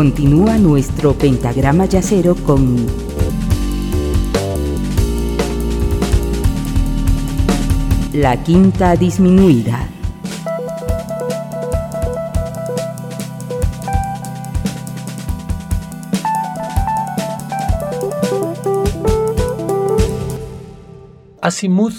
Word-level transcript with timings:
Continúa 0.00 0.56
nuestro 0.56 1.12
pentagrama 1.12 1.84
yacero 1.84 2.34
con 2.34 2.86
la 8.14 8.42
quinta 8.42 8.96
disminuida. 8.96 9.86
Azimuth 21.42 21.92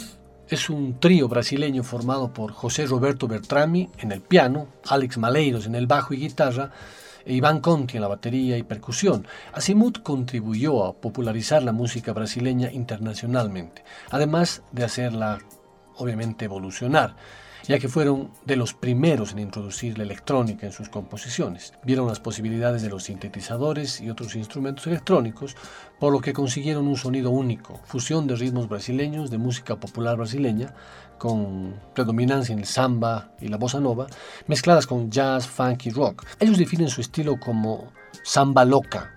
es 0.47 0.71
un 0.71 0.99
trío 0.99 1.27
brasileño 1.27 1.83
formado 1.83 2.33
por 2.33 2.51
José 2.51 2.87
Roberto 2.87 3.27
Bertrami 3.27 3.91
en 3.99 4.11
el 4.11 4.21
piano, 4.21 4.69
Alex 4.87 5.19
Maleiros 5.19 5.67
en 5.67 5.75
el 5.75 5.85
bajo 5.85 6.15
y 6.15 6.17
guitarra, 6.17 6.71
e 7.25 7.33
Iván 7.33 7.59
Conti 7.59 7.97
en 7.97 8.01
la 8.01 8.07
batería 8.07 8.57
y 8.57 8.63
percusión. 8.63 9.27
Azimuth 9.53 10.01
contribuyó 10.03 10.85
a 10.85 10.93
popularizar 10.93 11.63
la 11.63 11.71
música 11.71 12.13
brasileña 12.13 12.71
internacionalmente, 12.71 13.83
además 14.09 14.63
de 14.71 14.83
hacerla 14.83 15.39
obviamente 15.95 16.45
evolucionar 16.45 17.15
ya 17.67 17.79
que 17.79 17.87
fueron 17.87 18.31
de 18.45 18.55
los 18.55 18.73
primeros 18.73 19.31
en 19.31 19.39
introducir 19.39 19.97
la 19.97 20.03
electrónica 20.03 20.65
en 20.65 20.71
sus 20.71 20.89
composiciones. 20.89 21.73
Vieron 21.83 22.07
las 22.07 22.19
posibilidades 22.19 22.81
de 22.81 22.89
los 22.89 23.03
sintetizadores 23.03 24.01
y 24.01 24.09
otros 24.09 24.35
instrumentos 24.35 24.87
electrónicos, 24.87 25.55
por 25.99 26.11
lo 26.11 26.21
que 26.21 26.33
consiguieron 26.33 26.87
un 26.87 26.97
sonido 26.97 27.29
único, 27.29 27.79
fusión 27.85 28.27
de 28.27 28.35
ritmos 28.35 28.67
brasileños 28.67 29.29
de 29.29 29.37
música 29.37 29.75
popular 29.79 30.17
brasileña, 30.17 30.73
con 31.21 31.75
predominancia 31.93 32.51
en 32.51 32.57
el 32.57 32.65
samba 32.65 33.29
y 33.39 33.47
la 33.47 33.57
bossa 33.57 33.79
nova, 33.79 34.07
mezcladas 34.47 34.87
con 34.87 35.11
jazz, 35.11 35.45
funk 35.45 35.85
y 35.85 35.91
rock. 35.91 36.25
Ellos 36.39 36.57
definen 36.57 36.89
su 36.89 36.99
estilo 36.99 37.39
como 37.39 37.91
samba 38.23 38.65
loca, 38.65 39.11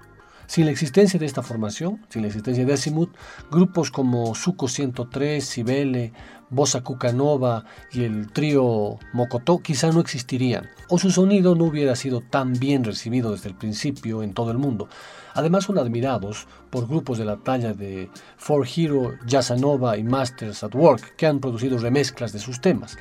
sin 0.46 0.66
la 0.66 0.70
existencia 0.70 1.18
de 1.18 1.24
esta 1.24 1.42
formación, 1.42 2.04
sin 2.10 2.20
la 2.20 2.28
existencia 2.28 2.66
de 2.66 2.74
Azimuth, 2.74 3.16
grupos 3.50 3.90
como 3.90 4.34
Suco 4.34 4.68
103, 4.68 5.48
Cibele, 5.48 6.12
Bossa 6.50 6.82
Cucanova 6.82 7.64
y 7.90 8.04
el 8.04 8.30
trío 8.30 8.98
Mokotó 9.14 9.60
quizá 9.60 9.90
no 9.90 10.00
existirían, 10.00 10.68
o 10.90 10.98
su 10.98 11.10
sonido 11.10 11.54
no 11.54 11.64
hubiera 11.64 11.96
sido 11.96 12.20
tan 12.20 12.52
bien 12.52 12.84
recibido 12.84 13.32
desde 13.32 13.48
el 13.48 13.54
principio 13.54 14.22
en 14.22 14.34
todo 14.34 14.50
el 14.50 14.58
mundo. 14.58 14.90
Además 15.34 15.64
son 15.64 15.78
admirados 15.78 16.46
por 16.70 16.88
grupos 16.88 17.18
de 17.18 17.24
la 17.24 17.36
talla 17.36 17.74
de 17.74 18.08
For 18.36 18.66
Hero, 18.66 19.14
Jazzanova 19.26 19.98
y 19.98 20.04
Masters 20.04 20.64
at 20.64 20.74
Work, 20.74 21.16
que 21.16 21.26
han 21.26 21.40
producido 21.40 21.76
remezclas 21.78 22.32
de 22.32 22.38
sus 22.38 22.60
temas. 22.60 22.96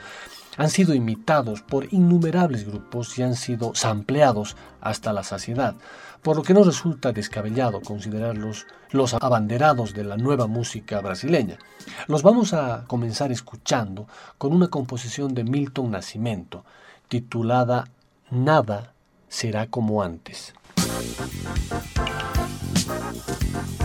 Han 0.57 0.69
sido 0.69 0.93
imitados 0.93 1.61
por 1.61 1.91
innumerables 1.93 2.67
grupos 2.67 3.17
y 3.17 3.23
han 3.23 3.35
sido 3.35 3.73
sampleados 3.73 4.55
hasta 4.81 5.13
la 5.13 5.23
saciedad 5.23 5.75
por 6.23 6.37
lo 6.37 6.41
que 6.41 6.53
no 6.53 6.63
resulta 6.63 7.11
descabellado 7.11 7.81
considerarlos 7.81 8.65
los 8.91 9.13
abanderados 9.13 9.93
de 9.93 10.05
la 10.05 10.15
nueva 10.15 10.47
música 10.47 11.01
brasileña. 11.01 11.57
Los 12.07 12.23
vamos 12.23 12.53
a 12.53 12.85
comenzar 12.87 13.31
escuchando 13.31 14.07
con 14.37 14.53
una 14.53 14.69
composición 14.69 15.33
de 15.35 15.43
Milton 15.43 15.91
Nascimento, 15.91 16.63
titulada 17.09 17.89
Nada 18.31 18.93
será 19.27 19.67
como 19.67 20.01
antes. 20.01 20.53
Thank 20.85 21.19
you. 23.79 23.82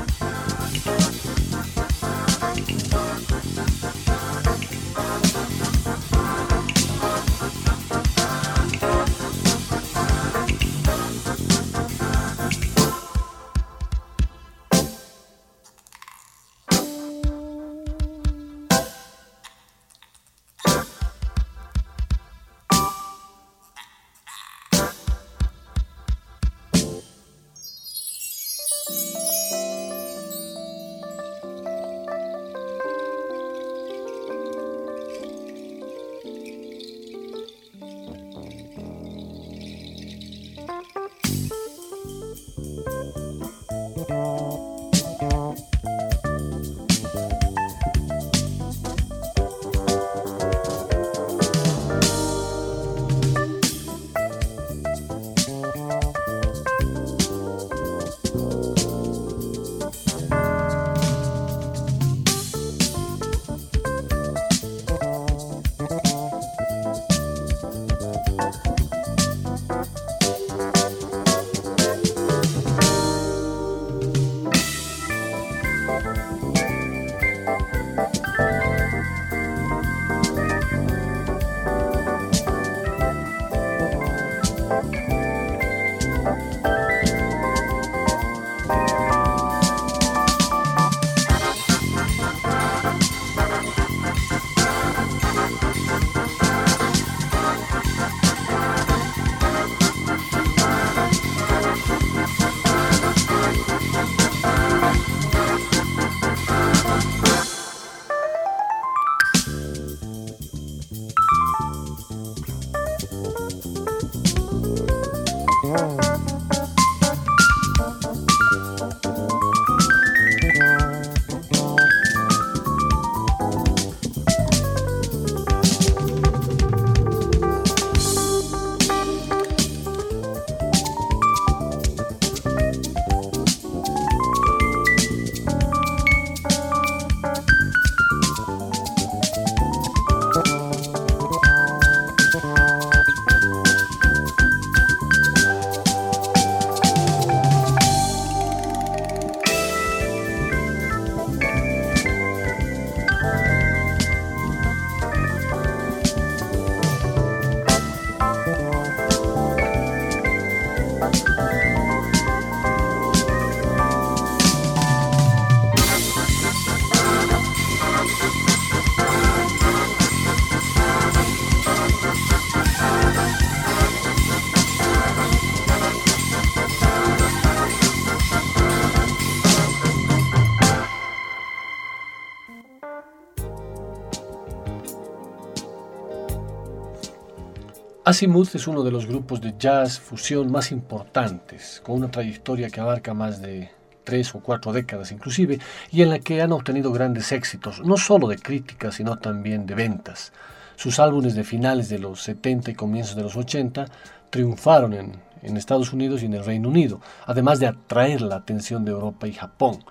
Azimuth 188.09 188.55
es 188.55 188.67
uno 188.67 188.83
de 188.83 188.91
los 188.91 189.05
grupos 189.05 189.39
de 189.43 189.53
jazz 189.59 190.01
fusión 190.01 190.51
más 190.51 190.73
importantes, 190.73 191.83
con 191.85 191.97
una 191.97 192.11
trayectoria 192.11 192.71
que 192.71 192.81
abarca 192.81 193.13
más 193.13 193.43
de 193.43 193.71
tres 194.03 194.35
o 194.35 194.41
cuatro 194.41 194.73
décadas 194.73 195.13
inclusive, 195.13 195.59
y 195.91 196.01
en 196.01 196.09
la 196.09 196.19
que 196.19 196.41
han 196.41 196.53
obtenido 196.53 196.91
grandes 196.91 197.33
éxitos, 197.33 197.85
no 197.85 197.99
solo 197.99 198.27
de 198.29 198.39
crítica, 198.39 198.93
sino 198.93 199.19
también 199.19 199.67
de 199.67 199.75
ventas. 199.75 200.33
Sus 200.77 201.01
álbumes 201.01 201.35
de 201.35 201.45
finales 201.45 201.91
de 201.91 201.99
los 201.99 202.23
70 202.23 202.71
y 202.71 202.75
comienzos 202.75 203.15
de 203.15 203.25
los 203.25 203.37
80 203.37 203.85
triunfaron 204.31 204.95
en, 204.95 205.13
en 205.43 205.59
Estados 205.59 205.93
Unidos 205.93 206.23
y 206.23 206.27
en 206.27 206.33
el 206.33 206.47
Reino 206.47 206.71
Unido, 206.71 207.03
además 207.27 207.61
de 207.61 207.67
atraer 207.67 208.23
la 208.23 208.37
atención 208.37 208.87
de 208.87 208.93
Europa 208.93 209.29
y 209.29 209.35
Japón. 209.35 209.85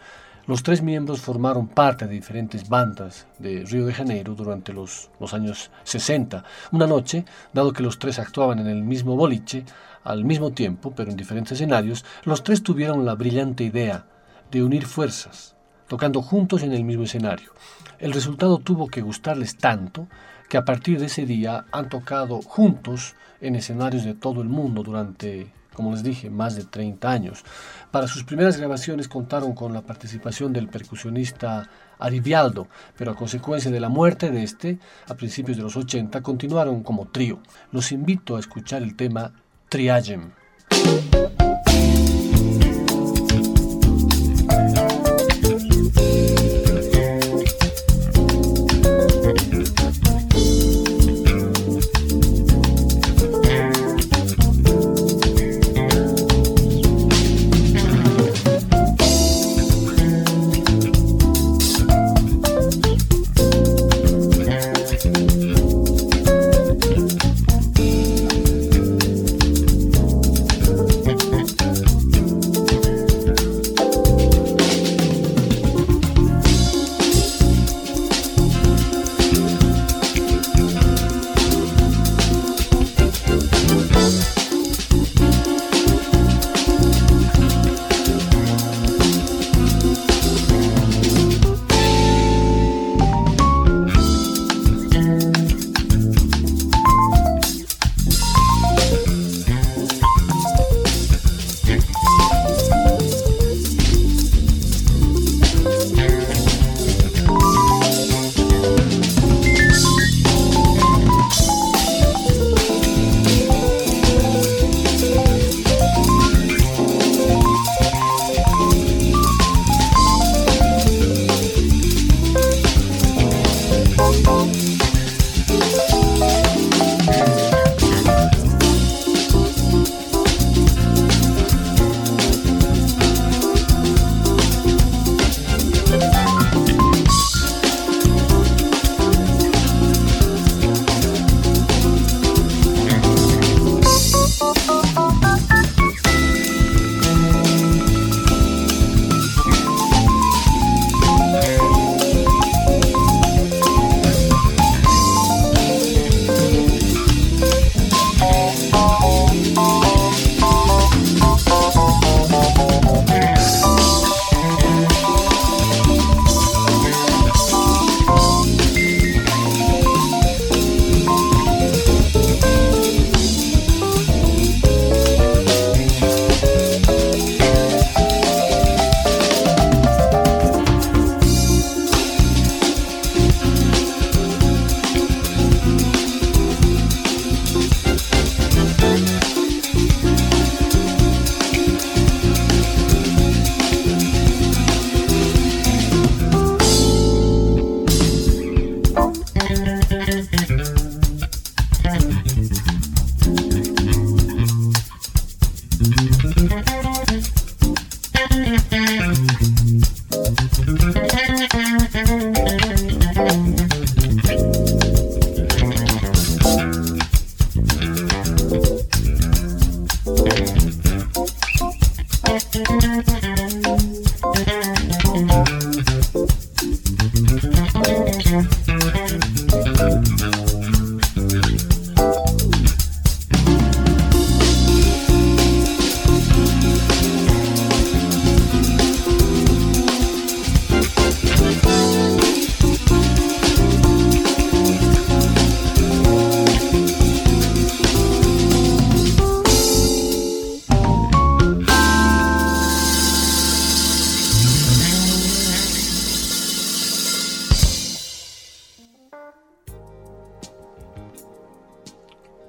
Los 0.47 0.63
tres 0.63 0.81
miembros 0.81 1.19
formaron 1.19 1.67
parte 1.67 2.07
de 2.07 2.13
diferentes 2.13 2.69
bandas 2.69 3.27
de 3.37 3.65
Río 3.65 3.85
de 3.85 3.93
Janeiro 3.93 4.33
durante 4.33 4.71
los, 4.71 5.09
los, 5.19 5.33
años 5.33 5.71
60. 5.83 6.41
Una 6.71 6.87
noche, 6.87 7.25
dado 7.51 7.73
que 7.73 7.83
los 7.83 7.99
tres 7.99 8.17
actuaban 8.17 8.59
en 8.59 8.67
el 8.67 8.81
mismo 8.81 9.17
boliche, 9.17 9.65
al 10.05 10.23
mismo 10.23 10.51
tiempo, 10.51 10.93
pero 10.95 11.11
en 11.11 11.17
diferentes 11.17 11.51
escenarios, 11.51 12.05
los 12.23 12.43
tres 12.45 12.63
tuvieron 12.63 13.03
la 13.03 13.15
brillante 13.15 13.65
idea 13.65 14.05
de 14.49 14.63
unir 14.63 14.85
fuerzas, 14.85 15.57
tocando 15.89 16.21
juntos 16.21 16.63
en 16.63 16.71
el 16.71 16.85
mismo 16.85 17.03
escenario. 17.03 17.51
El 17.99 18.13
resultado 18.13 18.57
tuvo 18.59 18.87
que 18.87 19.01
gustarles 19.01 19.57
tanto 19.57 20.07
que 20.47 20.55
a 20.55 20.63
partir 20.63 20.97
de 20.97 21.07
ese 21.07 21.25
día 21.25 21.65
han 21.73 21.89
tocado 21.89 22.41
juntos 22.41 23.15
en 23.41 23.57
escenarios 23.57 24.05
de 24.05 24.13
todo 24.13 24.41
el 24.41 24.47
mundo 24.47 24.81
durante 24.81 25.51
como 25.77 25.91
les 25.91 26.01
dije, 26.01 26.31
más 26.31 26.55
de 26.55 26.63
30 26.63 27.07
años. 27.07 27.43
Para 27.91 28.07
sus 28.07 28.23
primeras 28.23 28.57
grabaciones 28.57 29.07
contaron 29.07 29.53
con 29.53 29.73
la 29.73 29.83
participación 29.83 30.51
del 30.51 30.69
percusionista 30.69 31.69
Arivialdo, 31.99 32.67
pero 32.97 33.11
a 33.11 33.15
consecuencia 33.15 33.69
de 33.69 33.79
la 33.79 33.87
muerte 33.87 34.31
de 34.31 34.41
este, 34.41 34.79
a 35.07 35.13
principios 35.13 35.55
de 35.55 35.63
los 35.63 35.77
80, 35.77 36.23
continuaron 36.23 36.81
como 36.81 37.09
trío. 37.09 37.39
Los 37.71 37.91
invito 37.91 38.35
a 38.35 38.39
escuchar 38.39 38.81
el 38.81 38.95
tema 38.95 39.33
Triagem. 39.69 40.31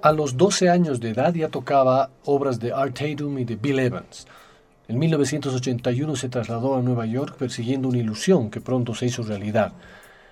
A 0.08 0.12
los 0.12 0.38
12 0.38 0.70
años 0.70 1.00
de 1.00 1.10
edad 1.10 1.34
ya 1.34 1.50
tocaba 1.50 2.08
obras 2.24 2.58
de 2.58 2.72
Art 2.72 2.98
Tatum 2.98 3.40
y 3.40 3.44
de 3.44 3.56
Bill 3.56 3.78
Evans. 3.78 4.26
En 4.88 4.98
1981 4.98 6.16
se 6.16 6.30
trasladó 6.30 6.76
a 6.76 6.80
Nueva 6.80 7.04
York 7.04 7.36
persiguiendo 7.36 7.88
una 7.88 7.98
ilusión 7.98 8.48
que 8.48 8.62
pronto 8.62 8.94
se 8.94 9.04
hizo 9.04 9.22
realidad. 9.22 9.74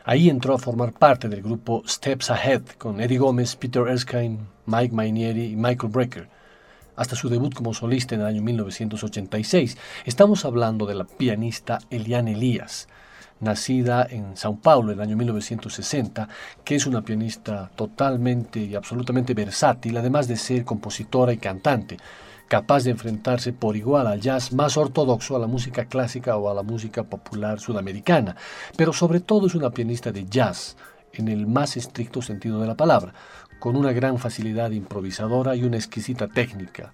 Ahí 0.06 0.30
entró 0.30 0.54
a 0.54 0.58
formar 0.58 0.94
parte 0.94 1.28
del 1.28 1.42
grupo 1.42 1.82
Steps 1.86 2.30
Ahead 2.30 2.62
con 2.78 3.02
Eddie 3.02 3.18
Gómez, 3.18 3.54
Peter 3.54 3.86
Erskine, 3.86 4.38
Mike 4.64 4.94
Mainieri 4.94 5.52
y 5.52 5.56
Michael 5.56 5.92
Brecker, 5.92 6.30
hasta 6.96 7.14
su 7.14 7.28
debut 7.28 7.52
como 7.52 7.74
solista 7.74 8.14
en 8.14 8.22
el 8.22 8.28
año 8.28 8.40
1986. 8.40 9.76
Estamos 10.06 10.46
hablando 10.46 10.86
de 10.86 10.94
la 10.94 11.04
pianista 11.04 11.80
Eliane 11.90 12.32
Elías, 12.32 12.88
nacida 13.40 14.06
en 14.08 14.36
Sao 14.36 14.56
Paulo 14.56 14.92
en 14.92 14.98
el 14.98 15.02
año 15.02 15.16
1960, 15.16 16.28
que 16.64 16.76
es 16.76 16.86
una 16.86 17.02
pianista 17.02 17.70
totalmente 17.74 18.60
y 18.60 18.74
absolutamente 18.74 19.34
versátil, 19.34 19.96
además 19.96 20.28
de 20.28 20.36
ser 20.36 20.64
compositora 20.64 21.32
y 21.32 21.38
cantante 21.38 21.96
capaz 22.48 22.84
de 22.84 22.90
enfrentarse 22.90 23.52
por 23.52 23.76
igual 23.76 24.06
al 24.06 24.20
jazz 24.20 24.52
más 24.52 24.76
ortodoxo, 24.76 25.34
a 25.34 25.40
la 25.40 25.46
música 25.46 25.86
clásica 25.86 26.36
o 26.36 26.48
a 26.48 26.54
la 26.54 26.62
música 26.62 27.02
popular 27.02 27.58
sudamericana, 27.58 28.36
pero 28.76 28.92
sobre 28.92 29.20
todo 29.20 29.48
es 29.48 29.54
una 29.54 29.70
pianista 29.70 30.12
de 30.12 30.26
jazz, 30.26 30.76
en 31.12 31.28
el 31.28 31.46
más 31.46 31.76
estricto 31.76 32.22
sentido 32.22 32.60
de 32.60 32.68
la 32.68 32.76
palabra, 32.76 33.14
con 33.58 33.74
una 33.74 33.92
gran 33.92 34.18
facilidad 34.18 34.70
improvisadora 34.70 35.56
y 35.56 35.64
una 35.64 35.76
exquisita 35.76 36.28
técnica 36.28 36.92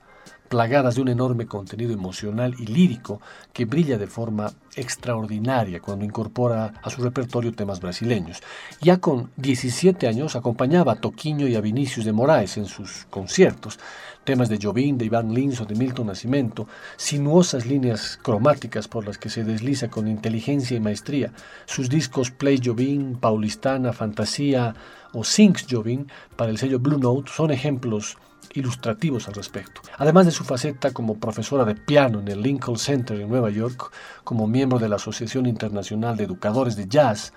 plagadas 0.52 0.96
de 0.96 1.00
un 1.00 1.08
enorme 1.08 1.46
contenido 1.46 1.94
emocional 1.94 2.54
y 2.58 2.66
lírico 2.66 3.22
que 3.54 3.64
brilla 3.64 3.96
de 3.96 4.06
forma 4.06 4.52
extraordinaria 4.76 5.80
cuando 5.80 6.04
incorpora 6.04 6.74
a 6.82 6.90
su 6.90 7.00
repertorio 7.02 7.54
temas 7.54 7.80
brasileños. 7.80 8.42
Ya 8.82 8.98
con 8.98 9.30
17 9.36 10.06
años 10.06 10.36
acompañaba 10.36 10.92
a 10.92 11.00
Toquinho 11.00 11.48
y 11.48 11.54
a 11.54 11.62
Vinicius 11.62 12.04
de 12.04 12.12
Moraes 12.12 12.58
en 12.58 12.66
sus 12.66 13.06
conciertos, 13.08 13.78
temas 14.24 14.50
de 14.50 14.58
Jobim, 14.62 14.98
de 14.98 15.06
Iván 15.06 15.32
Lins 15.32 15.58
o 15.62 15.64
de 15.64 15.74
Milton 15.74 16.08
Nascimento, 16.08 16.68
sinuosas 16.98 17.64
líneas 17.64 18.18
cromáticas 18.20 18.88
por 18.88 19.06
las 19.06 19.16
que 19.16 19.30
se 19.30 19.44
desliza 19.44 19.88
con 19.88 20.06
inteligencia 20.06 20.76
y 20.76 20.80
maestría. 20.80 21.32
Sus 21.64 21.88
discos 21.88 22.30
Play 22.30 22.60
Jobim, 22.62 23.16
Paulistana, 23.16 23.94
Fantasía 23.94 24.74
o 25.14 25.24
Sings 25.24 25.64
Jobim 25.66 26.08
para 26.36 26.50
el 26.50 26.58
sello 26.58 26.78
Blue 26.78 26.98
Note 26.98 27.30
son 27.34 27.52
ejemplos 27.52 28.18
ilustrativos 28.54 29.28
al 29.28 29.34
respecto. 29.34 29.80
Además 29.98 30.26
de 30.26 30.32
su 30.32 30.44
faceta 30.44 30.92
como 30.92 31.18
profesora 31.18 31.64
de 31.64 31.74
piano 31.74 32.20
en 32.20 32.28
el 32.28 32.42
Lincoln 32.42 32.78
Center 32.78 33.20
en 33.20 33.28
Nueva 33.28 33.50
York, 33.50 33.90
como 34.24 34.46
miembro 34.46 34.78
de 34.78 34.88
la 34.88 34.96
Asociación 34.96 35.46
Internacional 35.46 36.16
de 36.16 36.24
Educadores 36.24 36.76
de 36.76 36.86
Jazz, 36.86 37.32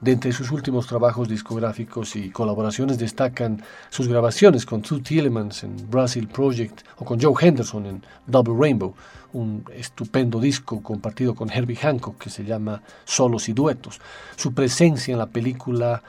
de 0.00 0.12
entre 0.12 0.32
sus 0.32 0.52
últimos 0.52 0.86
trabajos 0.86 1.28
discográficos 1.28 2.14
y 2.14 2.30
colaboraciones 2.30 2.98
destacan 2.98 3.62
sus 3.90 4.06
grabaciones 4.06 4.64
con 4.64 4.80
Two 4.80 5.00
Tielemans 5.00 5.64
en 5.64 5.90
Brazil 5.90 6.28
Project 6.28 6.82
o 6.98 7.04
con 7.04 7.20
Joe 7.20 7.34
Henderson 7.40 7.86
en 7.86 8.02
Double 8.26 8.54
Rainbow, 8.56 8.94
un 9.32 9.64
estupendo 9.74 10.38
disco 10.38 10.82
compartido 10.82 11.34
con 11.34 11.50
Herbie 11.50 11.76
Hancock 11.76 12.16
que 12.16 12.30
se 12.30 12.44
llama 12.44 12.80
Solos 13.04 13.48
y 13.48 13.52
Duetos. 13.52 14.00
Su 14.36 14.54
presencia 14.54 15.12
en 15.12 15.18
la 15.18 15.26
película 15.26 16.02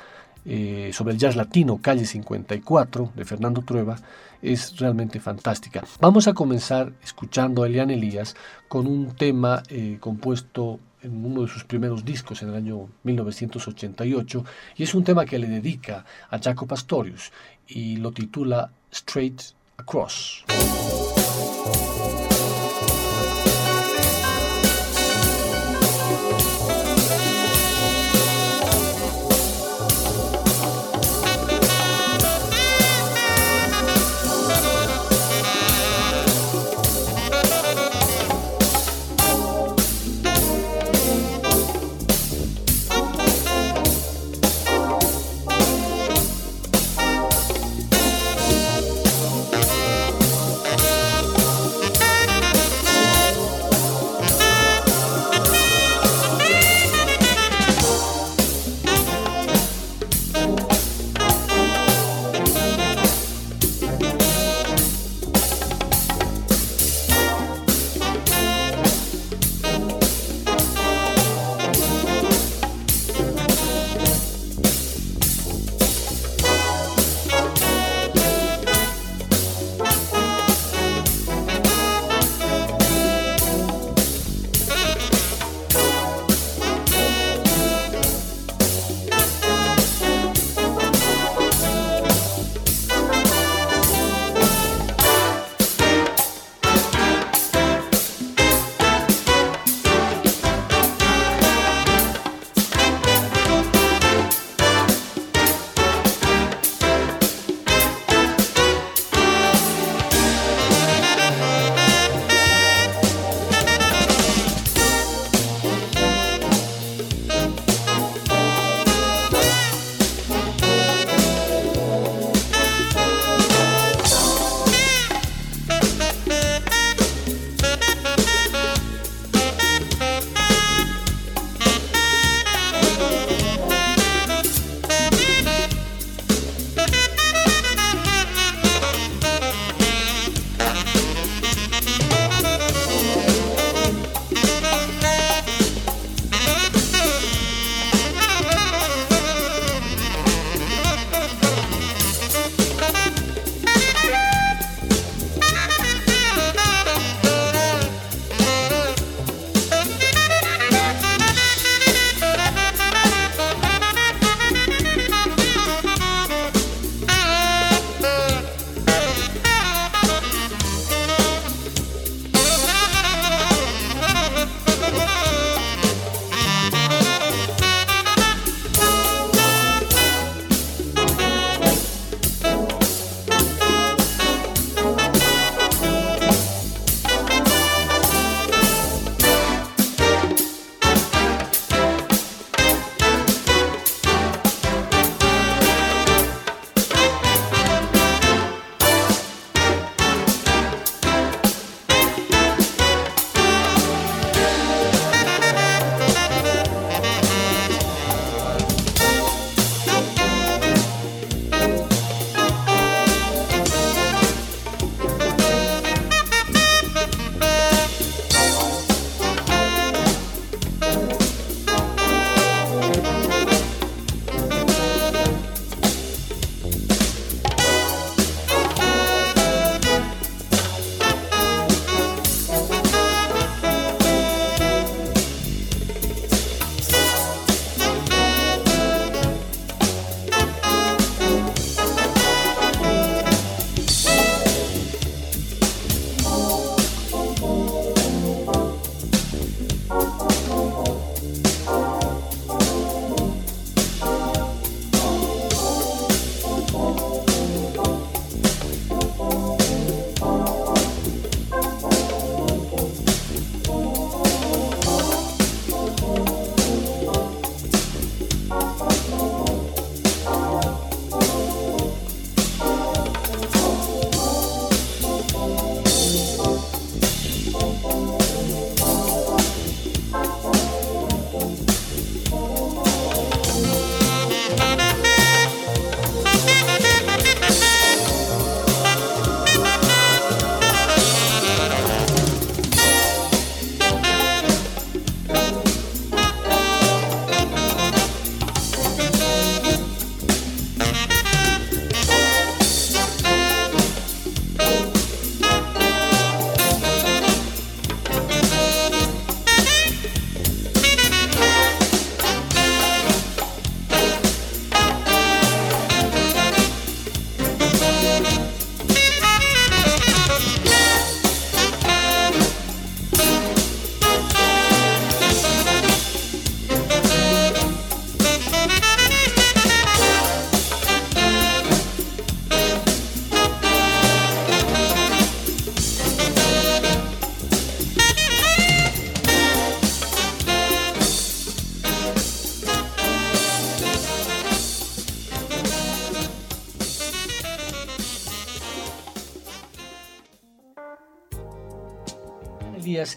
eh, 0.51 0.89
sobre 0.93 1.13
el 1.13 1.19
jazz 1.19 1.35
latino, 1.35 1.77
Calle 1.79 2.05
54, 2.05 3.11
de 3.15 3.23
Fernando 3.23 3.61
Trueba, 3.61 3.97
es 4.41 4.75
realmente 4.79 5.19
fantástica. 5.19 5.83
Vamos 5.99 6.27
a 6.27 6.33
comenzar 6.33 6.91
escuchando 7.03 7.61
a 7.61 7.67
Elian 7.67 7.91
Elías 7.91 8.35
con 8.67 8.87
un 8.87 9.15
tema 9.15 9.61
eh, 9.69 9.97
compuesto 9.99 10.79
en 11.03 11.23
uno 11.23 11.43
de 11.43 11.49
sus 11.49 11.65
primeros 11.65 12.03
discos 12.03 12.41
en 12.41 12.49
el 12.49 12.55
año 12.55 12.89
1988 13.03 14.43
y 14.75 14.83
es 14.83 14.95
un 14.95 15.03
tema 15.03 15.23
que 15.23 15.37
le 15.37 15.47
dedica 15.47 16.03
a 16.31 16.39
Jaco 16.39 16.65
Pastorius 16.65 17.31
y 17.67 17.97
lo 17.97 18.11
titula 18.11 18.71
Straight 18.91 19.41
Across. 19.77 20.45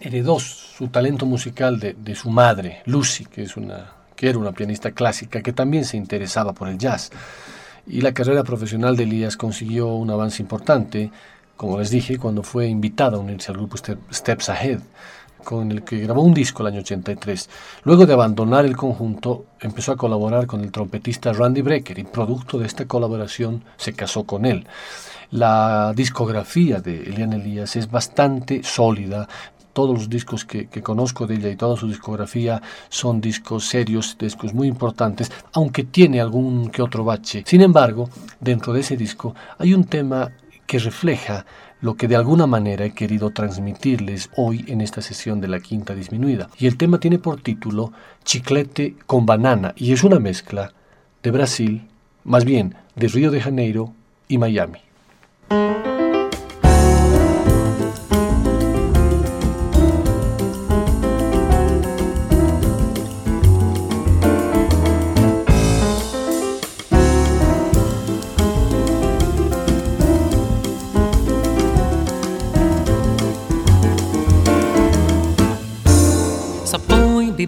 Heredó 0.00 0.38
su 0.38 0.88
talento 0.88 1.26
musical 1.26 1.78
de, 1.80 2.14
su 2.14 2.30
madre, 2.30 2.82
Lucy, 2.86 3.24
que, 3.24 3.46
que 4.16 4.28
era 4.28 4.38
una 4.38 4.52
pianista 4.52 4.92
clásica 4.92 5.42
que 5.42 5.52
también 5.52 5.84
se 5.84 5.96
interesaba 5.96 6.52
por 6.52 6.68
el 6.68 6.78
jazz. 6.78 7.10
Y 7.86 8.00
la 8.00 8.14
carrera 8.14 8.44
profesional 8.44 8.96
de 8.96 9.04
Elías 9.04 9.36
consiguió 9.36 9.94
un 9.94 10.10
avance 10.10 10.42
importante, 10.42 11.10
como 11.56 11.78
les 11.78 11.90
dije, 11.90 12.18
cuando 12.18 12.42
fue 12.42 12.66
invitada 12.66 13.16
a 13.16 13.20
unirse 13.20 13.50
al 13.50 13.58
grupo 13.58 13.76
Steps 13.76 14.48
Ahead, 14.48 14.80
con 15.42 15.70
el 15.70 15.82
que 15.82 15.98
grabó 15.98 16.22
un 16.22 16.34
disco 16.34 16.62
el 16.62 16.72
año 16.72 16.80
83. 16.80 17.50
Luego 17.84 18.06
de 18.06 18.12
abandonar 18.12 18.64
el 18.64 18.76
conjunto, 18.76 19.46
empezó 19.60 19.92
a 19.92 19.96
colaborar 19.96 20.46
con 20.46 20.62
el 20.62 20.72
trompetista 20.72 21.32
Randy 21.32 21.62
Brecker 21.62 21.98
y 21.98 22.04
producto 22.04 22.58
de 22.58 22.66
esta 22.66 22.86
colaboración 22.86 23.64
se 23.76 23.92
casó 23.92 24.24
con 24.24 24.46
él. 24.46 24.66
La 25.30 25.92
discografía 25.96 26.80
de 26.80 27.04
Elian 27.04 27.32
Elías 27.32 27.76
es 27.76 27.90
bastante 27.90 28.62
sólida, 28.62 29.26
todos 29.72 29.94
los 29.94 30.10
discos 30.10 30.44
que, 30.44 30.68
conozco 30.82 31.26
de 31.26 31.36
ella 31.36 31.48
y 31.48 31.56
toda 31.56 31.76
su 31.76 31.88
discografía 31.88 32.60
son 32.88 33.20
discos 33.20 33.68
serios, 33.68 34.16
discos 34.18 34.52
muy 34.52 34.68
importantes, 34.68 35.32
aunque 35.52 35.84
tiene 35.84 36.20
algún 36.20 36.70
que 36.70 36.82
otro 36.82 37.04
bache. 37.04 37.42
Sin 37.46 37.62
embargo, 37.62 38.10
dentro 38.40 38.72
de 38.72 38.80
ese 38.80 38.96
disco 38.96 39.34
hay 39.58 39.74
un 39.74 39.84
tema 39.84 40.30
que 40.66 40.78
refleja 40.78 41.44
lo 41.82 41.96
que 41.96 42.08
de 42.08 42.16
alguna 42.16 42.46
manera 42.46 42.84
he 42.84 42.92
querido 42.92 43.30
transmitirles 43.30 44.30
hoy 44.36 44.64
en 44.68 44.80
esta 44.80 45.02
sesión 45.02 45.40
de 45.40 45.48
la 45.48 45.60
quinta 45.60 45.94
disminuida. 45.94 46.48
Y 46.58 46.68
el 46.68 46.78
tema 46.78 46.98
tiene 46.98 47.18
por 47.18 47.40
título 47.42 47.92
Chiclete 48.24 48.94
con 49.04 49.26
banana 49.26 49.74
y 49.76 49.92
es 49.92 50.04
una 50.04 50.20
mezcla 50.20 50.72
de 51.22 51.30
Brasil, 51.32 51.82
más 52.24 52.44
bien 52.44 52.76
de 52.94 53.08
Río 53.08 53.30
de 53.32 53.40
Janeiro 53.40 53.92
y 54.28 54.38
Miami. 54.38 54.78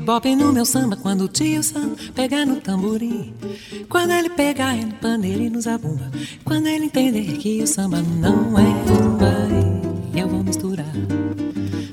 Bebop 0.04 0.36
no 0.36 0.52
meu 0.52 0.66
samba 0.66 0.96
quando 0.96 1.22
o 1.22 1.28
tio 1.28 1.62
Sam 1.62 1.94
pegar 2.14 2.44
no 2.44 2.60
tamborim. 2.60 3.32
Quando 3.88 4.10
ele 4.10 4.28
pegar 4.28 4.76
no 4.76 4.92
pandeiro 4.96 5.40
e 5.40 5.48
no 5.48 5.58
zabumba. 5.62 6.10
Quando 6.44 6.66
ele 6.66 6.84
entender 6.84 7.38
que 7.38 7.62
o 7.62 7.66
samba 7.66 8.02
não 8.02 8.58
é 8.58 8.62
rumba, 8.86 9.32
eu 10.14 10.28
vou 10.28 10.44
misturar 10.44 10.92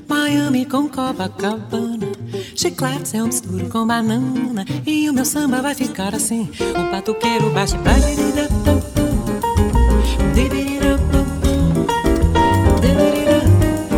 Miami 0.06 0.66
com 0.66 0.90
Copacabana. 0.90 2.06
Chiclete 2.54 3.16
eu 3.16 3.26
misturo 3.26 3.66
com 3.70 3.86
banana. 3.86 4.66
E 4.86 5.08
o 5.08 5.14
meu 5.14 5.24
samba 5.24 5.62
vai 5.62 5.74
ficar 5.74 6.14
assim: 6.14 6.50
o 6.60 6.90
patuqueiro 6.90 7.48
bate, 7.50 7.78
bate, 7.78 8.12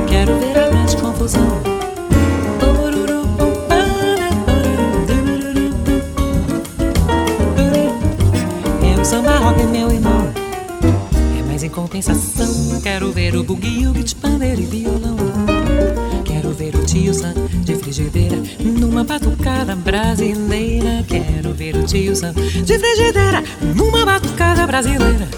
Quero 0.07 0.38
ver 0.38 0.59
a 0.59 0.68
grande 0.68 0.96
confusão. 0.98 1.74
Compensação. 11.75 12.81
Quero 12.81 13.11
ver 13.11 13.35
o 13.35 13.43
buguio, 13.43 13.93
de 13.93 14.15
pandeiro 14.15 14.63
e 14.63 14.67
violão. 14.67 15.17
Quero 16.25 16.53
ver 16.53 16.75
o 16.77 16.85
tio 16.85 17.13
Sam 17.13 17.35
de 17.65 17.75
frigideira 17.75 18.37
numa 18.61 19.03
batucada 19.03 19.75
brasileira. 19.75 21.05
Quero 21.09 21.53
ver 21.53 21.75
o 21.75 21.83
tio 21.85 22.15
Sam 22.15 22.33
de 22.33 22.79
frigideira 22.79 23.43
numa 23.75 24.07
batucada 24.07 24.65
brasileira. 24.67 25.29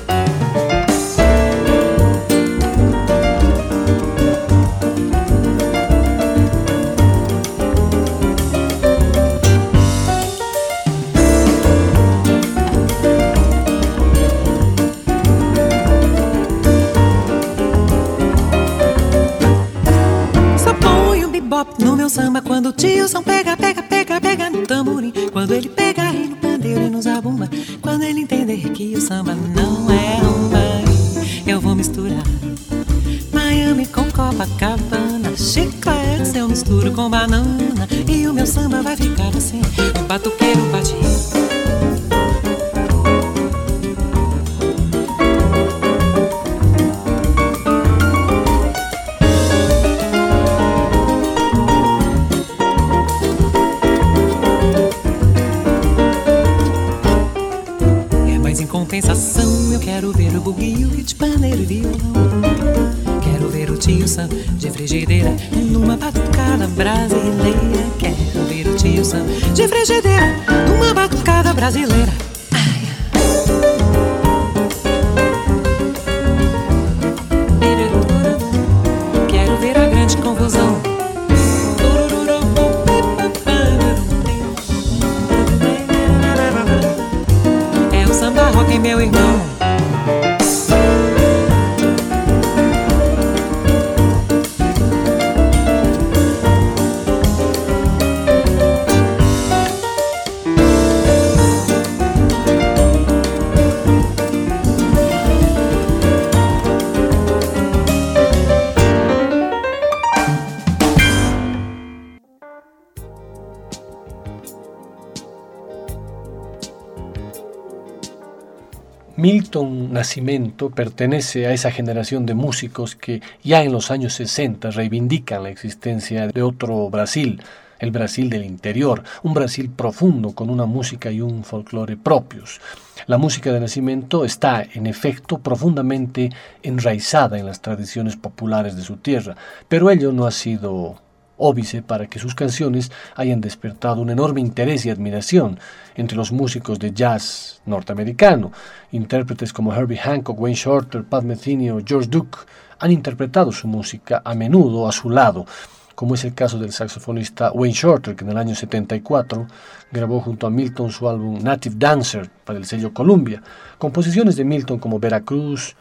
Milton 119.46 119.92
Nascimento 119.92 120.70
pertenece 120.70 121.46
a 121.46 121.52
esa 121.52 121.70
generación 121.70 122.26
de 122.26 122.34
músicos 122.34 122.96
que 122.96 123.22
ya 123.44 123.62
en 123.62 123.70
los 123.70 123.92
años 123.92 124.14
60 124.14 124.72
reivindican 124.72 125.44
la 125.44 125.50
existencia 125.50 126.26
de 126.26 126.42
otro 126.42 126.90
Brasil, 126.90 127.40
el 127.78 127.92
Brasil 127.92 128.28
del 128.28 128.44
interior, 128.44 129.04
un 129.22 129.34
Brasil 129.34 129.70
profundo 129.70 130.32
con 130.32 130.50
una 130.50 130.66
música 130.66 131.12
y 131.12 131.20
un 131.20 131.44
folclore 131.44 131.96
propios. 131.96 132.60
La 133.06 133.18
música 133.18 133.52
de 133.52 133.60
Nacimiento 133.60 134.24
está, 134.24 134.64
en 134.64 134.88
efecto, 134.88 135.38
profundamente 135.38 136.30
enraizada 136.64 137.38
en 137.38 137.46
las 137.46 137.60
tradiciones 137.60 138.16
populares 138.16 138.74
de 138.74 138.82
su 138.82 138.96
tierra, 138.96 139.36
pero 139.68 139.90
ello 139.90 140.10
no 140.10 140.26
ha 140.26 140.32
sido 140.32 141.05
óbice 141.38 141.82
para 141.82 142.06
que 142.06 142.18
sus 142.18 142.34
canciones 142.34 142.90
hayan 143.14 143.40
despertado 143.40 144.00
un 144.00 144.10
enorme 144.10 144.40
interés 144.40 144.86
y 144.86 144.90
admiración 144.90 145.58
entre 145.94 146.16
los 146.16 146.32
músicos 146.32 146.78
de 146.78 146.92
jazz 146.92 147.60
norteamericano. 147.66 148.52
Intérpretes 148.92 149.52
como 149.52 149.74
Herbie 149.74 149.98
Hancock, 149.98 150.40
Wayne 150.40 150.56
Shorter, 150.56 151.04
Pat 151.04 151.24
Metheny 151.24 151.70
o 151.70 151.80
George 151.84 152.08
Duke 152.08 152.38
han 152.78 152.90
interpretado 152.90 153.52
su 153.52 153.68
música 153.68 154.22
a 154.24 154.34
menudo 154.34 154.86
a 154.86 154.92
su 154.92 155.10
lado, 155.10 155.46
como 155.94 156.14
es 156.14 156.24
el 156.24 156.34
caso 156.34 156.58
del 156.58 156.72
saxofonista 156.72 157.52
Wayne 157.52 157.74
Shorter, 157.74 158.14
que 158.14 158.24
en 158.24 158.30
el 158.30 158.38
año 158.38 158.54
74 158.54 159.46
grabó 159.90 160.20
junto 160.20 160.46
a 160.46 160.50
Milton 160.50 160.90
su 160.90 161.08
álbum 161.08 161.42
Native 161.42 161.76
Dancer 161.78 162.30
para 162.44 162.58
el 162.58 162.66
sello 162.66 162.92
Columbia. 162.92 163.42
Composiciones 163.78 164.36
de 164.36 164.44
Milton 164.44 164.78
como 164.78 164.98
Veracruz, 164.98 165.74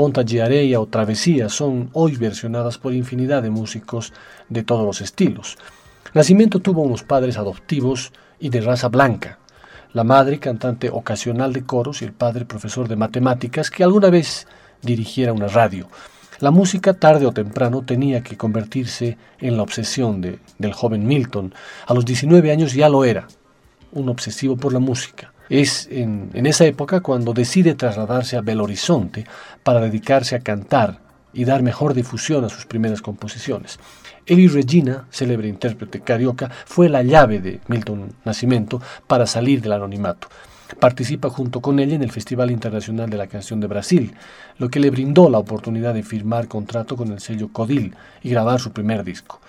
Ponta 0.00 0.24
Giareia 0.24 0.80
o 0.80 0.86
Travesía 0.86 1.50
son 1.50 1.90
hoy 1.92 2.16
versionadas 2.16 2.78
por 2.78 2.94
infinidad 2.94 3.42
de 3.42 3.50
músicos 3.50 4.14
de 4.48 4.62
todos 4.62 4.86
los 4.86 5.02
estilos. 5.02 5.58
Nacimiento 6.14 6.60
tuvo 6.60 6.80
unos 6.80 7.02
padres 7.02 7.36
adoptivos 7.36 8.10
y 8.38 8.48
de 8.48 8.62
raza 8.62 8.88
blanca. 8.88 9.38
La 9.92 10.02
madre, 10.02 10.38
cantante 10.38 10.88
ocasional 10.88 11.52
de 11.52 11.66
coros, 11.66 12.00
y 12.00 12.06
el 12.06 12.14
padre, 12.14 12.46
profesor 12.46 12.88
de 12.88 12.96
matemáticas, 12.96 13.70
que 13.70 13.84
alguna 13.84 14.08
vez 14.08 14.46
dirigiera 14.80 15.34
una 15.34 15.48
radio. 15.48 15.86
La 16.38 16.50
música 16.50 16.94
tarde 16.94 17.26
o 17.26 17.32
temprano 17.32 17.82
tenía 17.82 18.22
que 18.22 18.38
convertirse 18.38 19.18
en 19.38 19.58
la 19.58 19.62
obsesión 19.64 20.22
de, 20.22 20.38
del 20.56 20.72
joven 20.72 21.06
Milton. 21.06 21.52
A 21.86 21.92
los 21.92 22.06
19 22.06 22.50
años 22.50 22.72
ya 22.72 22.88
lo 22.88 23.04
era, 23.04 23.28
un 23.92 24.08
obsesivo 24.08 24.56
por 24.56 24.72
la 24.72 24.78
música. 24.78 25.34
Es 25.50 25.88
en, 25.90 26.30
esa 26.46 26.64
época 26.64 27.00
cuando 27.00 27.32
decide 27.32 27.74
trasladarse 27.74 28.36
a 28.36 28.40
Belo 28.40 28.62
Horizonte 28.62 29.26
para 29.64 29.80
dedicarse 29.80 30.36
a 30.36 30.40
cantar 30.40 31.00
y 31.32 31.44
dar 31.44 31.64
mejor 31.64 31.92
difusión 31.92 32.44
a 32.44 32.48
sus 32.48 32.66
primeras 32.66 33.02
composiciones. 33.02 33.80
Eli 34.26 34.46
Regina, 34.46 35.06
célebre 35.10 35.48
intérprete 35.48 36.02
carioca, 36.02 36.52
fue 36.66 36.88
la 36.88 37.02
llave 37.02 37.40
de 37.40 37.60
Milton 37.66 38.12
Nascimento 38.24 38.80
para 39.08 39.26
salir 39.26 39.60
del 39.60 39.72
anonimato. 39.72 40.28
Participa 40.78 41.30
junto 41.30 41.60
con 41.60 41.80
ella 41.80 41.96
en 41.96 42.04
el 42.04 42.12
Festival 42.12 42.52
Internacional 42.52 43.10
de 43.10 43.16
la 43.16 43.26
Canción 43.26 43.58
de 43.58 43.66
Brasil, 43.66 44.14
lo 44.58 44.68
que 44.68 44.78
le 44.78 44.90
brindó 44.90 45.28
la 45.28 45.38
oportunidad 45.38 45.94
de 45.94 46.04
firmar 46.04 46.46
contrato 46.46 46.96
con 46.96 47.10
el 47.10 47.18
sello 47.18 47.48
Codil 47.52 47.96
y 48.22 48.30
grabar 48.30 48.60
su 48.60 48.70
primer 48.70 49.02
disco. 49.02 49.40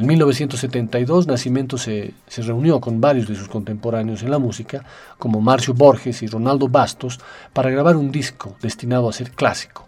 En 0.00 0.06
1972, 0.06 1.26
Nascimento 1.26 1.76
se, 1.76 2.14
reunió 2.38 2.80
con 2.80 3.02
varios 3.02 3.28
de 3.28 3.36
sus 3.36 3.48
contemporáneos 3.50 4.22
en 4.22 4.30
la 4.30 4.38
música, 4.38 4.82
como 5.18 5.42
Marcio 5.42 5.74
Borges 5.74 6.22
y 6.22 6.26
Ronaldo 6.26 6.68
Bastos, 6.68 7.20
para 7.52 7.68
grabar 7.68 7.96
un 7.96 8.10
disco 8.10 8.56
destinado 8.62 9.10
a 9.10 9.12
ser 9.12 9.32
clásico, 9.32 9.86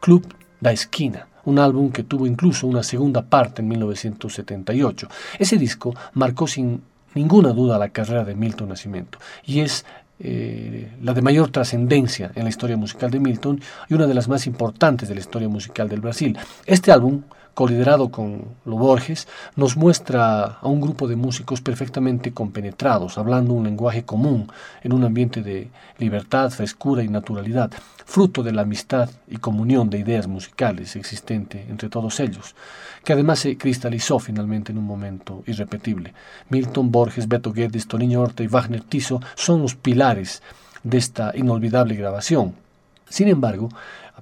Club 0.00 0.26
da 0.60 0.70
Esquina, 0.70 1.28
un 1.46 1.58
álbum 1.58 1.90
que 1.92 2.02
tuvo 2.02 2.26
incluso 2.26 2.66
una 2.66 2.82
segunda 2.82 3.22
parte 3.22 3.62
en 3.62 3.68
1978. 3.68 5.08
Ese 5.38 5.56
disco 5.56 5.94
marcó 6.12 6.46
sin 6.46 6.82
ninguna 7.14 7.54
duda 7.54 7.78
la 7.78 7.88
carrera 7.88 8.22
de 8.22 8.34
Milton 8.34 8.68
Nascimento 8.68 9.18
y 9.46 9.60
es 9.60 9.86
eh, 10.20 10.92
la 11.00 11.14
de 11.14 11.22
mayor 11.22 11.50
trascendencia 11.50 12.30
en 12.34 12.44
la 12.44 12.50
historia 12.50 12.76
musical 12.76 13.10
de 13.10 13.18
Milton 13.18 13.62
y 13.88 13.94
una 13.94 14.06
de 14.06 14.12
las 14.12 14.28
más 14.28 14.46
importantes 14.46 15.08
de 15.08 15.14
la 15.14 15.22
historia 15.22 15.48
musical 15.48 15.88
del 15.88 16.02
Brasil. 16.02 16.36
Este 16.66 16.92
álbum, 16.92 17.22
coliderado 17.54 18.10
con 18.10 18.44
Lo 18.64 18.76
Borges, 18.76 19.26
nos 19.56 19.76
muestra 19.76 20.44
a 20.60 20.68
un 20.68 20.80
grupo 20.80 21.08
de 21.08 21.16
músicos 21.16 21.60
perfectamente 21.60 22.32
compenetrados, 22.32 23.16
hablando 23.16 23.54
un 23.54 23.64
lenguaje 23.64 24.04
común 24.04 24.50
en 24.82 24.92
un 24.92 25.04
ambiente 25.04 25.42
de 25.42 25.70
libertad, 25.98 26.50
frescura 26.50 27.02
y 27.02 27.08
naturalidad, 27.08 27.70
fruto 28.04 28.42
de 28.42 28.52
la 28.52 28.62
amistad 28.62 29.08
y 29.28 29.36
comunión 29.36 29.88
de 29.88 29.98
ideas 29.98 30.26
musicales 30.26 30.96
existente 30.96 31.64
entre 31.68 31.88
todos 31.88 32.20
ellos, 32.20 32.54
que 33.04 33.12
además 33.12 33.38
se 33.38 33.56
cristalizó 33.56 34.18
finalmente 34.18 34.72
en 34.72 34.78
un 34.78 34.84
momento 34.84 35.42
irrepetible. 35.46 36.12
Milton, 36.50 36.90
Borges, 36.90 37.28
Beto 37.28 37.52
Guedes, 37.52 37.86
Toniño 37.86 38.20
Horta 38.20 38.42
y 38.42 38.48
Wagner 38.48 38.82
Tiso 38.82 39.20
son 39.34 39.62
los 39.62 39.74
pilares 39.74 40.42
de 40.82 40.98
esta 40.98 41.32
inolvidable 41.34 41.94
grabación. 41.94 42.54
Sin 43.08 43.28
embargo, 43.28 43.68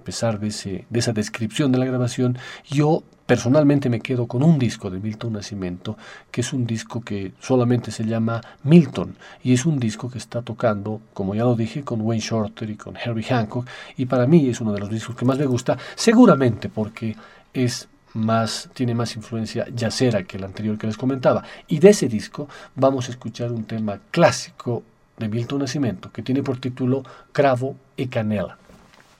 pesar 0.02 0.38
de, 0.38 0.48
ese, 0.48 0.86
de 0.88 0.98
esa 0.98 1.12
descripción 1.12 1.72
de 1.72 1.78
la 1.78 1.86
grabación, 1.86 2.38
yo 2.68 3.02
Personalmente 3.26 3.88
me 3.88 4.00
quedo 4.00 4.26
con 4.26 4.42
un 4.42 4.58
disco 4.58 4.90
de 4.90 4.98
Milton 4.98 5.32
Nascimento, 5.32 5.96
que 6.30 6.40
es 6.40 6.52
un 6.52 6.66
disco 6.66 7.00
que 7.00 7.32
solamente 7.40 7.90
se 7.90 8.04
llama 8.04 8.42
Milton, 8.64 9.16
y 9.42 9.54
es 9.54 9.64
un 9.64 9.78
disco 9.78 10.10
que 10.10 10.18
está 10.18 10.42
tocando, 10.42 11.00
como 11.14 11.34
ya 11.34 11.44
lo 11.44 11.54
dije, 11.54 11.82
con 11.82 12.00
Wayne 12.00 12.22
Shorter 12.22 12.68
y 12.68 12.76
con 12.76 12.96
Herbie 12.96 13.24
Hancock, 13.24 13.66
y 13.96 14.06
para 14.06 14.26
mí 14.26 14.48
es 14.48 14.60
uno 14.60 14.72
de 14.72 14.80
los 14.80 14.90
discos 14.90 15.14
que 15.16 15.24
más 15.24 15.38
me 15.38 15.46
gusta, 15.46 15.78
seguramente 15.94 16.68
porque 16.68 17.16
es 17.54 17.88
más, 18.14 18.68
tiene 18.74 18.94
más 18.94 19.14
influencia 19.16 19.66
yacera 19.74 20.24
que 20.24 20.36
el 20.36 20.44
anterior 20.44 20.76
que 20.76 20.88
les 20.88 20.98
comentaba. 20.98 21.42
Y 21.68 21.78
de 21.78 21.90
ese 21.90 22.08
disco 22.08 22.48
vamos 22.74 23.08
a 23.08 23.12
escuchar 23.12 23.52
un 23.52 23.64
tema 23.64 23.98
clásico 24.10 24.82
de 25.16 25.28
Milton 25.28 25.60
Nascimento, 25.60 26.12
que 26.12 26.22
tiene 26.22 26.42
por 26.42 26.58
título 26.58 27.02
Cravo 27.32 27.76
y 27.96 28.08
Canela. 28.08 28.58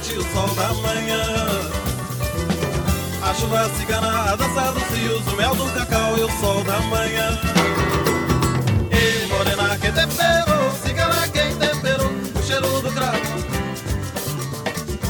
o 0.00 0.22
sol 0.32 0.48
da 0.54 0.72
manhã. 0.74 1.22
A 3.22 3.34
chuva 3.34 3.68
cigana, 3.76 4.32
a 4.32 4.36
dança 4.36 4.72
dos 4.72 4.98
rios, 4.98 5.26
o 5.26 5.36
mel 5.36 5.54
do 5.54 5.70
cacau 5.72 6.16
e 6.16 6.22
o 6.22 6.30
sol 6.40 6.64
da 6.64 6.80
manhã. 6.80 7.38
E 8.90 9.26
morena 9.26 9.76
que 9.76 9.92
temperou, 9.92 10.70
cigana 10.82 11.28
quem 11.28 11.54
temperou, 11.56 12.10
o 12.34 12.42
cheiro 12.42 12.80
do 12.80 12.90
cravo. 12.92 13.18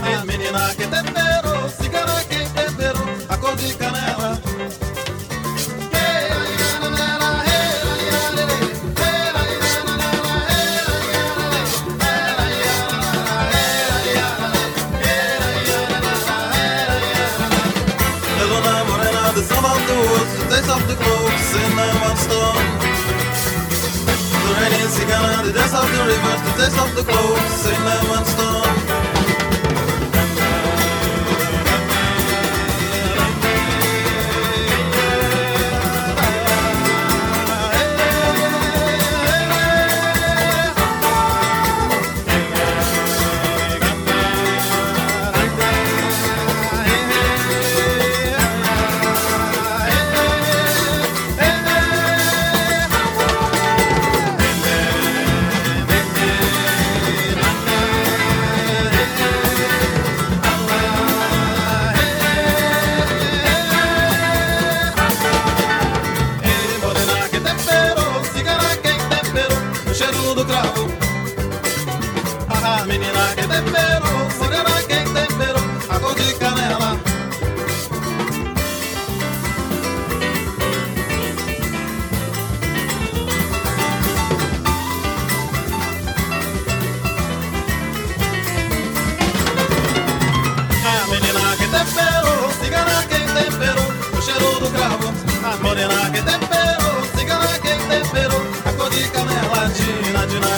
E 0.02 0.26
menina 0.26 0.74
que 0.74 0.86
temperou, 0.86 1.68
cigana 1.68 2.24
quem 2.24 2.48
temperou, 2.48 3.06
a 3.28 3.36
cor 3.36 3.54
de 3.56 3.72
canela. 3.74 4.19
senden 21.50 22.16
stone. 22.16 22.66
The 24.42 24.52
rain 24.58 24.72
is 24.86 24.98
got 25.10 25.38
on 25.38 25.46
the 25.46 25.52
dance 25.52 25.74
of 25.74 25.86
the 25.94 26.02
river, 26.10 26.34
the 26.46 26.52
taste 26.58 26.78
of 26.78 26.90
the 26.96 27.02
clothes, 27.02 27.54
sitting 27.62 27.86
on 27.94 28.08
one 28.08 28.24
stone. 28.24 28.79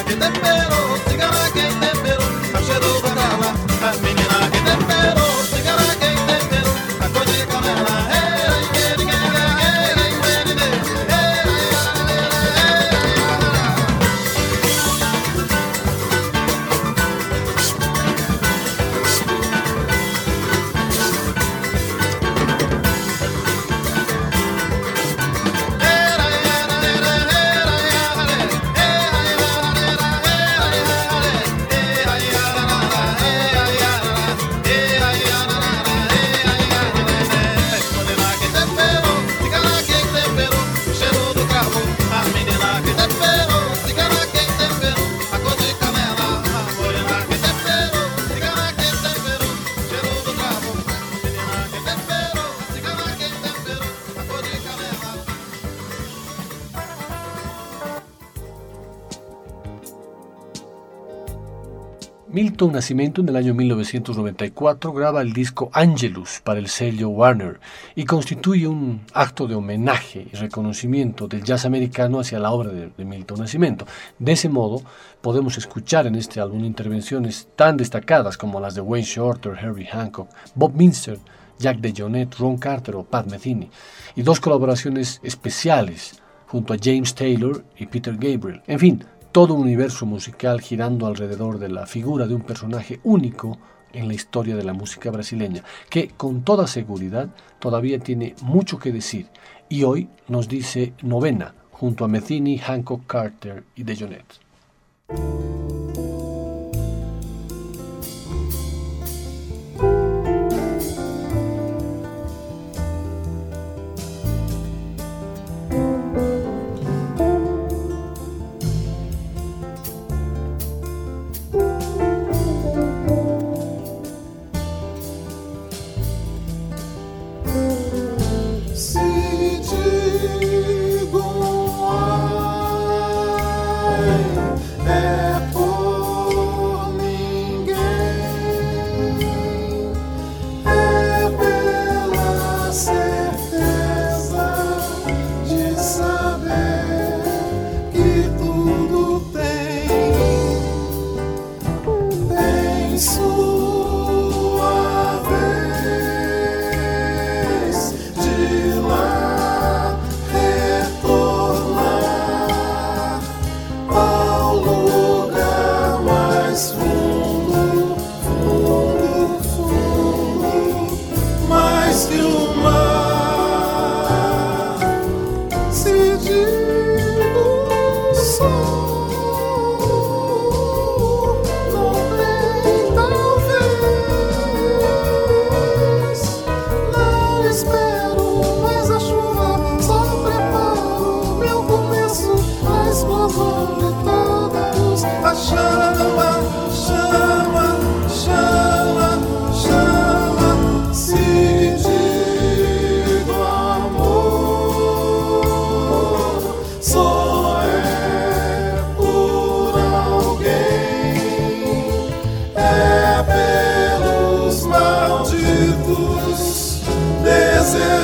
que 0.04 0.14
te 0.14 0.24
espero, 0.24 0.96
sigan 1.08 1.30
aquí. 1.46 1.71
Milton 62.62 62.76
Nacimiento 62.76 63.20
en 63.22 63.28
el 63.28 63.34
año 63.34 63.54
1994 63.54 64.92
graba 64.92 65.20
el 65.20 65.32
disco 65.32 65.68
Angelus 65.72 66.40
para 66.44 66.60
el 66.60 66.68
sello 66.68 67.08
Warner 67.08 67.58
y 67.96 68.04
constituye 68.04 68.68
un 68.68 69.00
acto 69.14 69.48
de 69.48 69.56
homenaje 69.56 70.28
y 70.32 70.36
reconocimiento 70.36 71.26
del 71.26 71.42
jazz 71.42 71.64
americano 71.64 72.20
hacia 72.20 72.38
la 72.38 72.52
obra 72.52 72.70
de, 72.70 73.04
Milton 73.04 73.40
Nacimiento. 73.40 73.84
De 74.16 74.30
ese 74.30 74.48
modo, 74.48 74.80
podemos 75.20 75.58
escuchar 75.58 76.06
en 76.06 76.14
este 76.14 76.40
álbum 76.40 76.64
intervenciones 76.64 77.48
tan 77.56 77.76
destacadas 77.76 78.38
como 78.38 78.60
las 78.60 78.76
de 78.76 78.80
Wayne 78.80 79.08
Shorter, 79.08 79.58
Herbie 79.60 79.88
Hancock, 79.88 80.28
Bob 80.54 80.72
Minster, 80.76 81.18
Jack 81.58 81.78
DeJohnette, 81.78 82.36
Ron 82.36 82.58
Carter 82.58 82.94
o 82.94 83.02
Pat 83.02 83.26
Metheny, 83.26 83.70
y 84.14 84.22
dos 84.22 84.38
colaboraciones 84.38 85.18
especiales 85.24 86.22
junto 86.46 86.74
a 86.74 86.76
James 86.80 87.12
Taylor 87.12 87.64
y 87.76 87.86
Peter 87.86 88.14
Gabriel. 88.14 88.62
En 88.68 88.78
fin, 88.78 89.04
todo 89.32 89.54
un 89.54 89.62
universo 89.62 90.04
musical 90.04 90.60
girando 90.60 91.06
alrededor 91.06 91.58
de 91.58 91.70
la 91.70 91.86
figura 91.86 92.26
de 92.26 92.34
un 92.34 92.42
personaje 92.42 93.00
único 93.02 93.58
en 93.94 94.06
la 94.06 94.14
historia 94.14 94.54
de 94.56 94.64
la 94.64 94.74
música 94.74 95.10
brasileña, 95.10 95.64
que 95.88 96.08
con 96.08 96.42
toda 96.42 96.66
seguridad 96.66 97.30
todavía 97.58 97.98
tiene 97.98 98.34
mucho 98.42 98.78
que 98.78 98.92
decir 98.92 99.28
y 99.68 99.84
hoy 99.84 100.08
nos 100.28 100.48
dice 100.48 100.92
novena 101.02 101.54
junto 101.70 102.04
a 102.04 102.08
Metheny, 102.08 102.58
Hancock 102.58 103.06
Carter 103.06 103.64
y 103.74 103.82
DeJohnette. 103.84 105.61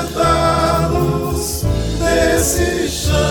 despertar-nos 0.09 1.65
desse 1.99 2.89
chão. 2.89 3.28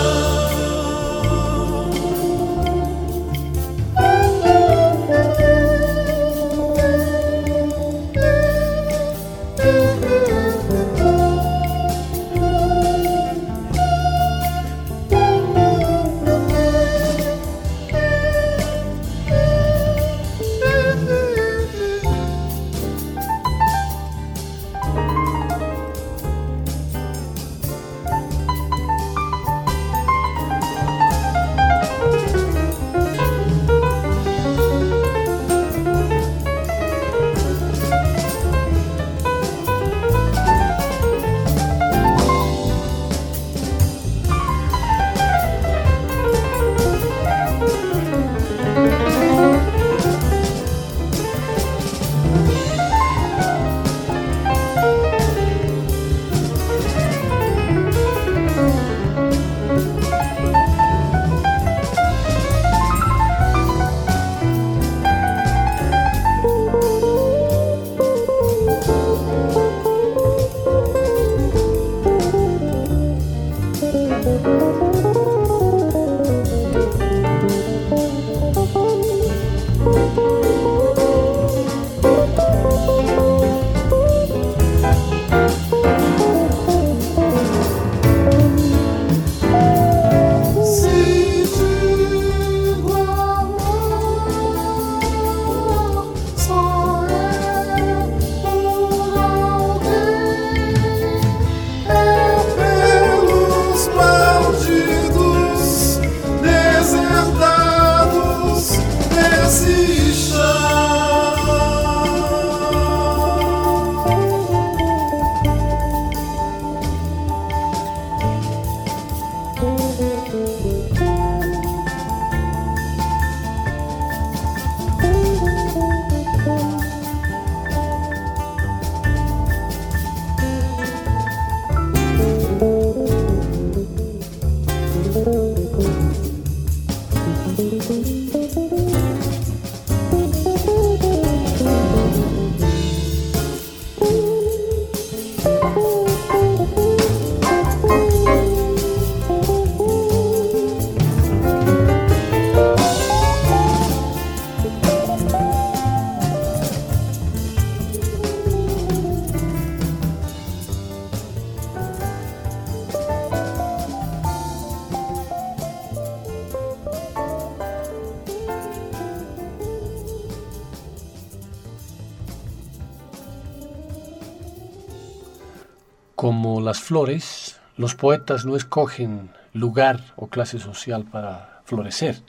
Flores, 176.87 177.57
los 177.75 177.95
poetas 177.95 178.45
no 178.45 178.55
escogen 178.55 179.29
lugar 179.51 180.13
o 180.15 180.27
clase 180.27 180.57
social 180.57 181.03
para 181.03 181.59
florecer. 181.65 182.21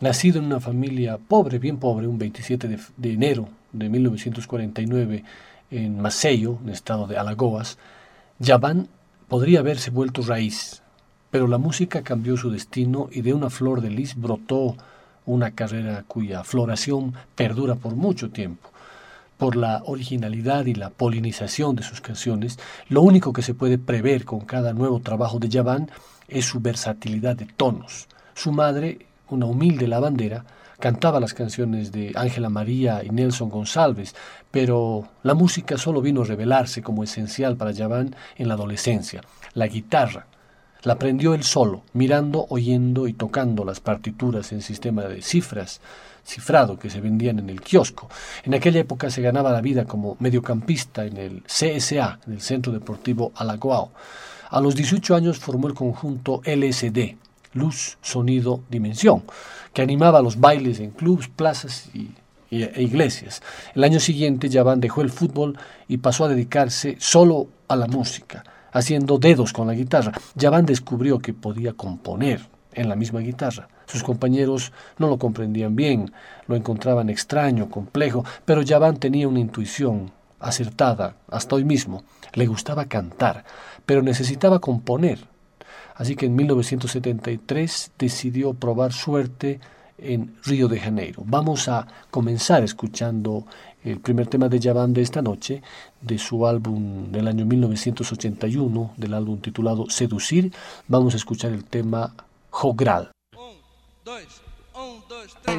Nacido 0.00 0.38
en 0.38 0.44
una 0.44 0.60
familia 0.60 1.16
pobre, 1.16 1.58
bien 1.58 1.78
pobre, 1.78 2.06
un 2.06 2.18
27 2.18 2.68
de, 2.68 3.10
enero 3.10 3.48
de 3.72 3.88
1949 3.88 5.24
en 5.70 5.98
Maceió, 5.98 6.58
en 6.60 6.68
el 6.68 6.74
estado 6.74 7.06
de 7.06 7.16
Alagoas, 7.16 7.78
Yaván 8.38 8.88
podría 9.28 9.60
haberse 9.60 9.90
vuelto 9.90 10.20
raíz, 10.20 10.82
pero 11.30 11.48
la 11.48 11.56
música 11.56 12.02
cambió 12.02 12.36
su 12.36 12.50
destino 12.50 13.08
y 13.10 13.22
de 13.22 13.32
una 13.32 13.48
flor 13.48 13.80
de 13.80 13.88
lis 13.88 14.14
brotó 14.14 14.76
una 15.24 15.52
carrera 15.52 16.04
cuya 16.06 16.44
floración 16.44 17.14
perdura 17.34 17.76
por 17.76 17.96
mucho 17.96 18.28
tiempo 18.28 18.73
por 19.36 19.56
la 19.56 19.82
originalidad 19.86 20.66
y 20.66 20.74
la 20.74 20.90
polinización 20.90 21.76
de 21.76 21.82
sus 21.82 22.00
canciones, 22.00 22.58
lo 22.88 23.02
único 23.02 23.32
que 23.32 23.42
se 23.42 23.54
puede 23.54 23.78
prever 23.78 24.24
con 24.24 24.40
cada 24.40 24.72
nuevo 24.72 25.00
trabajo 25.00 25.38
de 25.38 25.48
Yaván 25.48 25.90
es 26.28 26.46
su 26.46 26.60
versatilidad 26.60 27.36
de 27.36 27.46
tonos. 27.46 28.08
Su 28.34 28.52
madre, 28.52 29.06
una 29.28 29.46
humilde 29.46 29.86
lavandera, 29.86 30.44
cantaba 30.78 31.20
las 31.20 31.34
canciones 31.34 31.92
de 31.92 32.12
Ángela 32.14 32.48
María 32.48 33.02
y 33.04 33.10
Nelson 33.10 33.48
González, 33.48 34.14
pero 34.50 35.08
la 35.22 35.34
música 35.34 35.78
solo 35.78 36.00
vino 36.00 36.22
a 36.22 36.26
revelarse 36.26 36.82
como 36.82 37.04
esencial 37.04 37.56
para 37.56 37.70
Yaván 37.70 38.14
en 38.36 38.48
la 38.48 38.54
adolescencia. 38.54 39.22
La 39.54 39.66
guitarra 39.66 40.26
la 40.84 40.94
aprendió 40.94 41.34
él 41.34 41.42
solo, 41.42 41.82
mirando, 41.94 42.46
oyendo 42.50 43.08
y 43.08 43.14
tocando 43.14 43.64
las 43.64 43.80
partituras 43.80 44.52
en 44.52 44.62
sistema 44.62 45.02
de 45.04 45.22
cifras, 45.22 45.80
cifrado 46.24 46.78
que 46.78 46.90
se 46.90 47.00
vendían 47.00 47.38
en 47.38 47.50
el 47.50 47.60
kiosco. 47.60 48.08
En 48.44 48.54
aquella 48.54 48.80
época 48.80 49.10
se 49.10 49.22
ganaba 49.22 49.52
la 49.52 49.60
vida 49.60 49.86
como 49.86 50.16
mediocampista 50.20 51.04
en 51.04 51.16
el 51.16 51.42
CSA, 51.42 52.20
en 52.26 52.34
el 52.34 52.40
Centro 52.40 52.72
Deportivo 52.72 53.32
Alagoao. 53.34 53.92
A 54.50 54.60
los 54.60 54.74
18 54.74 55.14
años 55.14 55.38
formó 55.38 55.68
el 55.68 55.74
conjunto 55.74 56.40
LSD, 56.44 57.16
Luz, 57.54 57.98
Sonido, 58.02 58.62
Dimensión, 58.68 59.22
que 59.72 59.82
animaba 59.82 60.22
los 60.22 60.38
bailes 60.38 60.80
en 60.80 60.90
clubs, 60.90 61.28
plazas 61.28 61.88
y, 61.94 62.10
e 62.50 62.82
iglesias. 62.82 63.42
El 63.74 63.84
año 63.84 64.00
siguiente 64.00 64.48
Yaván 64.48 64.80
dejó 64.80 65.02
el 65.02 65.10
fútbol 65.10 65.58
y 65.88 65.96
pasó 65.96 66.26
a 66.26 66.28
dedicarse 66.28 66.96
solo 67.00 67.48
a 67.68 67.74
la 67.74 67.86
música, 67.86 68.44
haciendo 68.74 69.18
dedos 69.18 69.54
con 69.54 69.66
la 69.68 69.72
guitarra. 69.72 70.12
Yaván 70.34 70.66
descubrió 70.66 71.20
que 71.20 71.32
podía 71.32 71.72
componer 71.72 72.46
en 72.74 72.88
la 72.90 72.96
misma 72.96 73.20
guitarra. 73.20 73.68
Sus 73.86 74.02
compañeros 74.02 74.72
no 74.98 75.08
lo 75.08 75.18
comprendían 75.18 75.76
bien, 75.76 76.12
lo 76.46 76.56
encontraban 76.56 77.08
extraño, 77.08 77.70
complejo, 77.70 78.24
pero 78.44 78.62
Yaván 78.62 78.98
tenía 78.98 79.28
una 79.28 79.40
intuición 79.40 80.10
acertada 80.40 81.16
hasta 81.30 81.54
hoy 81.54 81.64
mismo. 81.64 82.02
Le 82.34 82.46
gustaba 82.46 82.86
cantar, 82.86 83.44
pero 83.86 84.02
necesitaba 84.02 84.58
componer. 84.58 85.20
Así 85.94 86.16
que 86.16 86.26
en 86.26 86.34
1973 86.34 87.92
decidió 87.96 88.54
probar 88.54 88.92
suerte 88.92 89.60
en 89.98 90.34
Río 90.42 90.66
de 90.66 90.80
Janeiro. 90.80 91.22
Vamos 91.24 91.68
a 91.68 91.86
comenzar 92.10 92.64
escuchando 92.64 93.46
el 93.84 94.00
primer 94.00 94.26
tema 94.26 94.48
de 94.48 94.58
Yaván 94.58 94.92
de 94.92 95.02
esta 95.02 95.22
noche, 95.22 95.62
de 96.00 96.18
su 96.18 96.46
álbum 96.46 97.12
del 97.12 97.28
año 97.28 97.44
1981, 97.44 98.94
del 98.96 99.14
álbum 99.14 99.38
titulado 99.38 99.88
Seducir. 99.90 100.52
Vamos 100.88 101.14
a 101.14 101.18
escuchar 101.18 101.52
el 101.52 101.64
tema 101.64 102.14
Jogral. 102.50 103.14
dois, 105.08 105.34
três. 105.42 105.58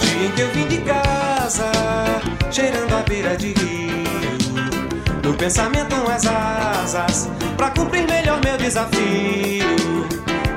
Dia 0.00 0.26
em 0.26 0.32
que 0.32 0.40
eu 0.42 0.50
vim 0.52 0.66
de 0.68 0.78
casa, 0.82 1.70
cheirando 2.50 2.94
a 2.94 3.02
beira 3.02 3.36
de 3.36 3.65
No 5.26 5.34
pensamento 5.34 5.94
as 6.08 6.24
asas, 6.24 7.28
pra 7.56 7.70
cumprir 7.70 8.06
melhor 8.06 8.40
meu 8.44 8.56
desafio. 8.56 10.06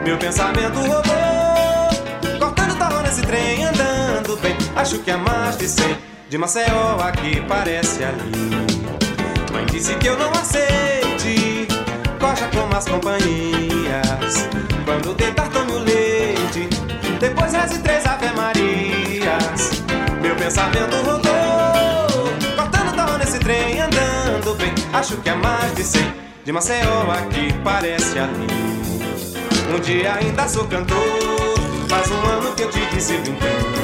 Meu 0.05 0.15
pensamento 0.17 0.77
rodou, 0.79 2.39
cortando 2.39 2.77
tal 2.77 3.01
nesse 3.01 3.23
trem 3.23 3.65
andando 3.65 4.37
bem. 4.37 4.55
Acho 4.79 4.99
que 4.99 5.11
é 5.11 5.17
mais 5.17 5.57
de 5.57 5.67
cem 5.67 5.97
De 6.29 6.37
Maceió 6.37 6.99
aqui 7.01 7.41
parece 7.49 8.01
ali 8.01 8.49
Mãe 9.51 9.65
disse 9.65 9.93
que 9.95 10.07
eu 10.07 10.17
não 10.17 10.31
aceite 10.31 11.67
Coja 12.17 12.47
como 12.53 12.73
as 12.77 12.87
companhias 12.87 14.47
Quando 14.85 15.13
tentar 15.15 15.49
tome 15.49 15.73
o 15.73 15.79
leite 15.79 16.69
Depois 17.19 17.51
reze 17.51 17.79
três 17.79 18.05
ave 18.05 18.31
marias 18.31 19.83
Meu 20.21 20.33
pensamento 20.37 20.95
rodou 21.03 21.28
Acho 25.09 25.17
que 25.21 25.29
é 25.29 25.33
mais 25.33 25.73
de 25.73 25.83
cem 25.83 26.13
De 26.45 26.51
Maceió 26.51 27.09
aqui 27.09 27.51
parece 27.63 28.19
ali 28.19 28.45
Um 29.73 29.79
dia 29.79 30.13
ainda 30.13 30.47
sou 30.47 30.67
cantor 30.67 30.97
Faz 31.89 32.11
um 32.11 32.25
ano 32.27 32.53
que 32.53 32.61
eu 32.61 32.69
te 32.69 32.85
disse 32.93 33.17
brincando 33.17 33.79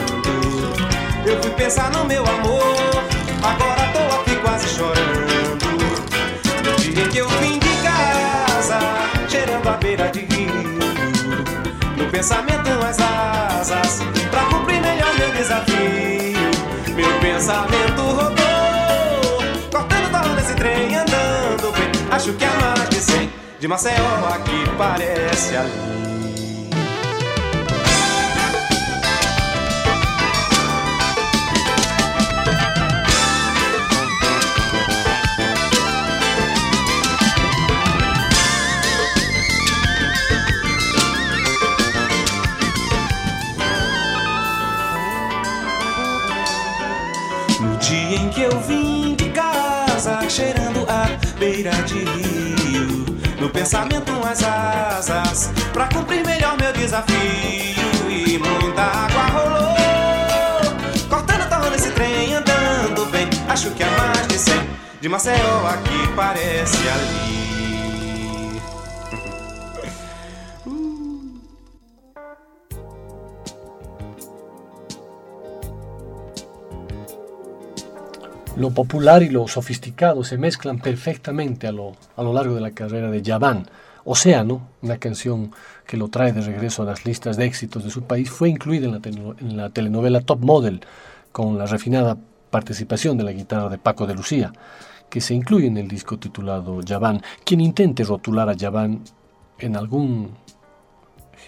eu 1.26 1.42
fui 1.42 1.50
pensar 1.54 1.90
no 1.90 2.06
meu 2.06 2.22
amor, 2.22 3.04
agora 3.42 3.92
tô 3.92 4.16
aqui 4.16 4.36
quase 4.44 4.68
chorando. 4.68 5.66
No 6.64 6.76
dia 6.76 7.04
em 7.04 7.10
que 7.10 7.18
eu 7.18 7.28
vim 7.28 7.58
de 7.58 7.76
casa, 7.82 8.78
cheirando 9.28 9.68
a 9.68 9.72
beira 9.72 10.08
de 10.10 10.20
rio. 10.20 10.54
No 11.98 12.06
pensamento 12.12 12.70
as 12.88 13.00
asas, 13.00 14.04
pra 14.30 14.42
cumprir 14.42 14.80
melhor 14.80 15.12
meu 15.18 15.32
desafio. 15.32 15.76
Meu 16.96 17.20
pensamento 17.20 17.85
Acho 22.26 22.34
que 22.34 22.44
é 22.44 22.48
mais 22.48 22.90
de 22.90 22.96
cem, 22.96 23.30
de 23.60 23.68
Maceió 23.68 24.04
aqui 24.34 24.64
parece 24.80 25.56
ali. 25.58 26.15
De 51.86 52.00
rio. 52.00 53.06
No 53.40 53.50
pensamento 53.50 54.12
as 54.26 54.44
asas, 54.44 55.52
pra 55.72 55.88
cumprir 55.88 56.26
melhor 56.26 56.58
meu 56.58 56.74
desafio. 56.74 57.16
E 58.10 58.40
muita 58.40 58.82
água 58.82 59.26
rolou, 59.28 59.76
cortando 61.10 61.48
torno 61.50 61.70
nesse 61.70 61.92
trem, 61.92 62.34
andando 62.34 63.06
bem. 63.12 63.28
Acho 63.48 63.70
que 63.72 63.84
é 63.84 63.90
mais 63.98 64.28
de 64.28 64.40
cem. 64.40 64.70
De 65.00 65.08
Maceió 65.08 65.68
aqui 65.68 66.08
parece 66.16 66.90
ali. 66.90 67.45
Lo 78.58 78.72
popular 78.72 79.22
y 79.22 79.30
lo 79.30 79.48
sofisticado 79.48 80.24
se 80.24 80.38
mezclan 80.38 80.80
perfectamente 80.80 81.68
a 81.68 81.72
lo, 81.72 81.94
a 82.16 82.24
lo 82.24 82.34
largo 82.34 82.56
de 82.56 82.62
la 82.62 82.72
carrera 82.72 83.12
de 83.12 83.22
Yaván. 83.22 83.68
Océano, 84.06 84.70
una 84.82 84.98
canción 84.98 85.52
que 85.86 85.98
lo 85.98 86.08
trae 86.08 86.32
de 86.32 86.42
regreso 86.42 86.84
a 86.84 86.86
las 86.86 87.06
listas 87.06 87.38
de 87.38 87.46
éxitos 87.46 87.84
de 87.84 87.90
su 87.90 88.04
país, 88.04 88.30
fue 88.30 88.50
incluida 88.50 88.86
en 88.86 88.92
la, 88.94 89.00
en 89.40 89.58
la 89.58 89.70
telenovela 89.72 90.22
Top 90.22 90.42
Model, 90.42 90.82
con 91.32 91.58
la 91.58 91.66
refinada 91.66 92.18
participación 92.50 93.18
de 93.18 93.24
la 93.26 93.34
guitarra 93.34 93.68
de 93.68 93.78
Paco 93.78 94.08
de 94.08 94.14
Lucía, 94.14 94.54
que 95.10 95.20
se 95.22 95.34
incluye 95.34 95.68
en 95.68 95.78
el 95.78 95.88
disco 95.88 96.18
titulado 96.18 96.82
Yaván. 96.82 97.22
Quien 97.44 97.62
intente 97.62 98.04
rotular 98.04 98.48
a 98.48 98.54
Yaván 98.54 99.02
en 99.60 99.76
algún 99.76 100.32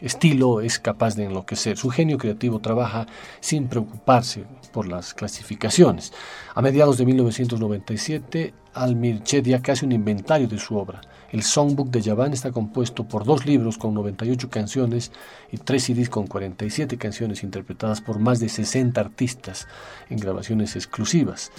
estilo 0.01 0.61
es 0.61 0.79
capaz 0.79 1.15
de 1.15 1.25
enloquecer. 1.25 1.77
Su 1.77 1.89
genio 1.89 2.17
creativo 2.17 2.59
trabaja 2.59 3.07
sin 3.39 3.67
preocuparse 3.67 4.45
por 4.71 4.87
las 4.87 5.13
clasificaciones. 5.13 6.13
A 6.53 6.61
mediados 6.61 6.97
de 6.97 7.05
1997, 7.05 8.53
Almir 8.73 9.23
Chedia 9.23 9.61
hace 9.67 9.85
un 9.85 9.91
inventario 9.91 10.47
de 10.47 10.59
su 10.59 10.77
obra. 10.77 11.01
El 11.31 11.43
Songbook 11.43 11.89
de 11.89 12.01
Yavan 12.01 12.31
está 12.31 12.51
compuesto 12.51 13.07
por 13.07 13.25
dos 13.25 13.45
libros 13.45 13.77
con 13.77 13.93
98 13.93 14.49
canciones 14.49 15.11
y 15.51 15.57
tres 15.57 15.83
CDs 15.83 16.09
con 16.09 16.27
47 16.27 16.97
canciones 16.97 17.43
interpretadas 17.43 17.99
por 17.99 18.19
más 18.19 18.39
de 18.39 18.47
60 18.47 19.01
artistas 19.01 19.67
en 20.09 20.19
grabaciones 20.19 20.75
exclusivas 20.75 21.51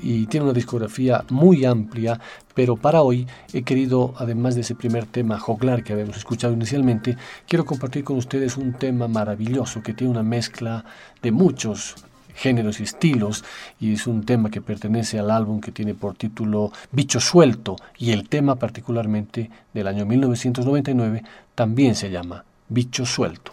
y 0.00 0.26
tiene 0.26 0.44
una 0.44 0.52
discografía 0.52 1.24
muy 1.30 1.64
amplia, 1.64 2.20
pero 2.54 2.76
para 2.76 3.02
hoy 3.02 3.26
he 3.52 3.62
querido, 3.62 4.14
además 4.18 4.54
de 4.54 4.62
ese 4.62 4.74
primer 4.74 5.06
tema 5.06 5.38
joglar 5.38 5.82
que 5.82 5.92
habíamos 5.92 6.16
escuchado 6.16 6.52
inicialmente, 6.52 7.16
quiero 7.46 7.64
compartir 7.64 8.04
con 8.04 8.16
ustedes 8.16 8.56
un 8.56 8.72
tema 8.72 9.08
maravilloso 9.08 9.82
que 9.82 9.94
tiene 9.94 10.10
una 10.10 10.22
mezcla 10.22 10.84
de 11.22 11.32
muchos 11.32 11.96
géneros 12.38 12.80
y 12.80 12.84
estilos 12.84 13.44
y 13.80 13.92
es 13.92 14.06
un 14.06 14.24
tema 14.24 14.50
que 14.50 14.60
pertenece 14.60 15.18
al 15.18 15.30
álbum 15.30 15.60
que 15.60 15.72
tiene 15.72 15.94
por 15.94 16.14
título 16.14 16.72
Bicho 16.92 17.20
Suelto 17.20 17.76
y 17.98 18.12
el 18.12 18.28
tema 18.28 18.54
particularmente 18.54 19.50
del 19.74 19.88
año 19.88 20.06
1999 20.06 21.24
también 21.54 21.94
se 21.96 22.10
llama 22.10 22.44
Bicho 22.68 23.04
Suelto. 23.04 23.52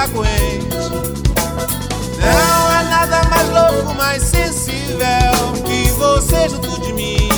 Aguente. 0.00 0.68
Não 2.20 2.72
é 2.72 2.82
nada 2.84 3.22
mais 3.28 3.48
louco, 3.48 3.94
mais 3.94 4.22
sensível 4.22 5.52
que 5.64 5.90
você 5.92 6.48
junto 6.48 6.80
de 6.80 6.92
mim. 6.92 7.28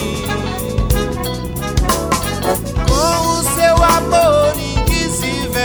Com 2.89 3.29
o 3.29 3.43
seu 3.55 3.77
amor 3.85 4.53
invisível, 4.57 5.61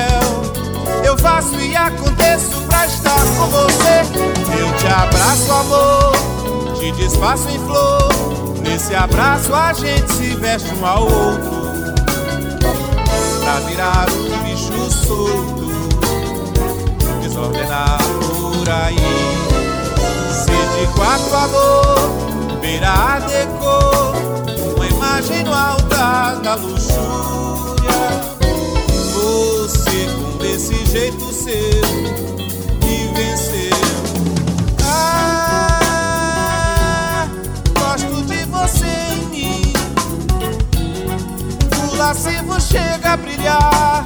eu 1.04 1.18
faço 1.18 1.60
e 1.60 1.76
aconteço 1.76 2.62
pra 2.68 2.86
estar 2.86 3.24
com 3.38 3.48
você. 3.48 4.02
Eu 4.60 4.78
te 4.78 4.88
abraço, 4.88 5.52
amor 5.52 6.38
te 6.80 6.92
desfaço 6.92 7.50
em 7.50 7.60
flor. 7.60 8.10
Nesse 8.62 8.96
abraço 8.96 9.54
a 9.54 9.74
gente 9.74 10.12
se 10.14 10.36
veste 10.36 10.74
um 10.76 10.86
ao 10.86 11.04
outro. 11.04 11.68
Pra 13.42 13.60
virar 13.62 14.08
um 14.10 14.44
bicho 14.44 14.92
solto, 14.92 15.67
desordenar 17.38 18.00
por 18.20 18.68
aí. 18.70 18.98
Se 20.32 20.50
de 20.50 20.88
quatro 20.94 21.36
amor 21.36 22.10
verá 22.62 23.16
a 23.16 23.20
decor, 23.20 24.16
uma 24.76 24.88
imagem 24.88 25.44
no 25.44 25.54
altar 25.54 26.38
da 26.38 26.56
luxúria. 26.56 26.98
Você 29.14 30.08
com 30.38 30.44
esse 30.46 30.84
jeito 30.88 31.32
seu 31.32 31.84
que 32.82 33.08
venceu. 33.14 33.78
Ah, 34.84 36.08
gosto 37.78 38.24
de 38.24 38.46
você 38.46 38.88
em 39.14 39.26
mim. 39.30 39.74
O 41.92 41.96
lascivo 41.98 42.60
chega 42.60 43.14
a 43.14 43.18
brilhar, 43.18 44.04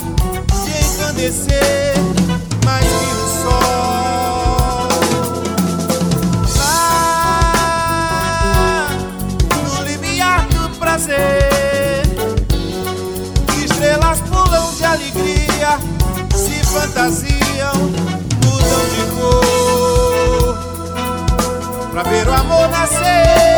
se 0.54 0.72
engrandecer 0.86 2.31
fantasiam, 16.72 17.74
mudam 18.46 18.86
de 18.90 19.04
cor, 19.16 20.56
pra 21.92 22.04
ver 22.04 22.28
o 22.28 22.34
amor 22.34 22.70
nascer. 22.70 23.51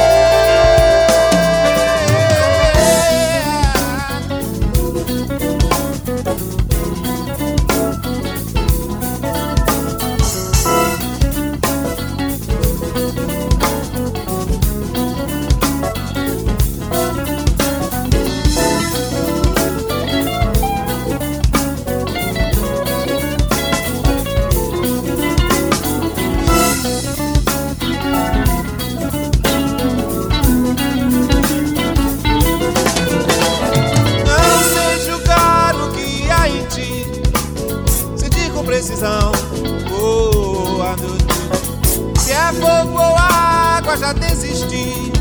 Já 44.04 44.12
desistir. 44.12 45.14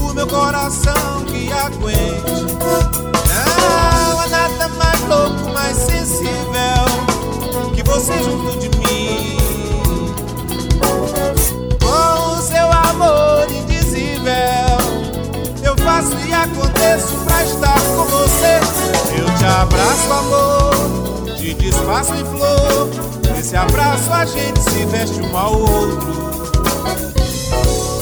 O 0.00 0.14
meu 0.14 0.28
coração 0.28 1.24
que 1.26 1.52
aguente. 1.52 2.44
Não 3.26 4.20
há 4.20 4.28
nada 4.28 4.68
mais 4.68 5.00
louco, 5.08 5.52
mais 5.52 5.76
sensível 5.76 7.74
que 7.74 7.82
você 7.82 8.12
junto 8.22 8.60
de 8.60 8.68
mim. 8.78 9.36
Com 11.82 12.36
o 12.36 12.42
seu 12.42 12.70
amor 12.70 13.50
indizível, 13.50 14.22
eu 15.64 15.76
faço 15.78 16.16
e 16.28 16.32
aconteço 16.32 17.12
pra 17.24 17.42
estar 17.42 17.80
com 17.80 18.04
você. 18.04 18.60
Eu 19.18 19.26
te 19.36 19.44
abraço, 19.46 20.12
amor, 20.12 21.36
te 21.36 21.52
desfaço 21.54 22.14
em 22.14 22.24
flor. 22.24 22.88
Nesse 23.34 23.56
abraço 23.56 24.12
a 24.12 24.24
gente 24.26 24.60
se 24.60 24.84
veste 24.84 25.20
um 25.20 25.36
ao 25.36 25.58
outro 25.58 26.43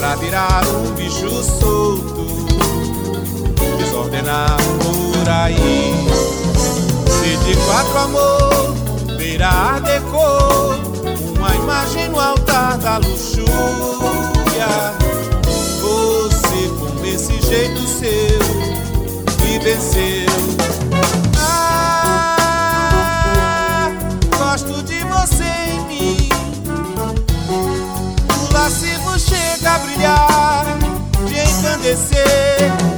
pra 0.03 0.17
virar 0.17 0.67
um 0.67 0.91
bicho 0.95 1.31
solto, 1.45 2.27
desordenado 3.79 4.65
por 5.15 5.29
aí. 5.29 5.95
Se 7.07 7.37
de 7.45 7.57
quatro 7.65 7.99
amor 7.99 8.75
virar 9.17 9.81
decor, 9.81 10.81
uma 11.37 11.55
imagem 11.55 12.09
no 12.09 12.19
altar 12.19 12.79
da 12.79 12.97
luxúria. 12.97 13.92
agradecer. 31.83 32.92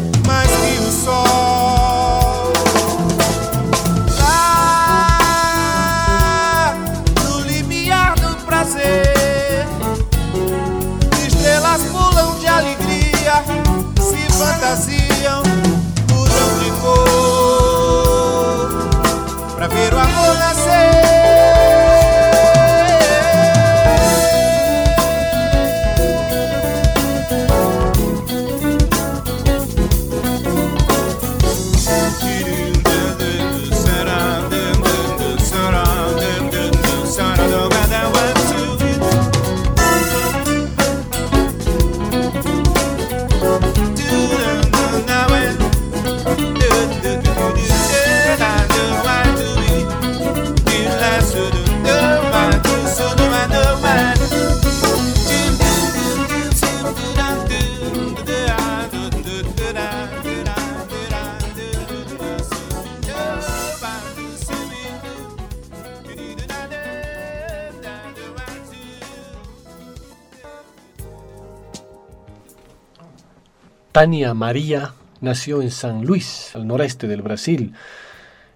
Tania 73.95 74.35
María 74.35 74.93
nació 75.21 75.63
en 75.63 75.71
San 75.71 76.05
Luis, 76.05 76.51
al 76.57 76.67
noreste 76.67 77.07
del 77.07 77.23
Brasil. 77.23 77.75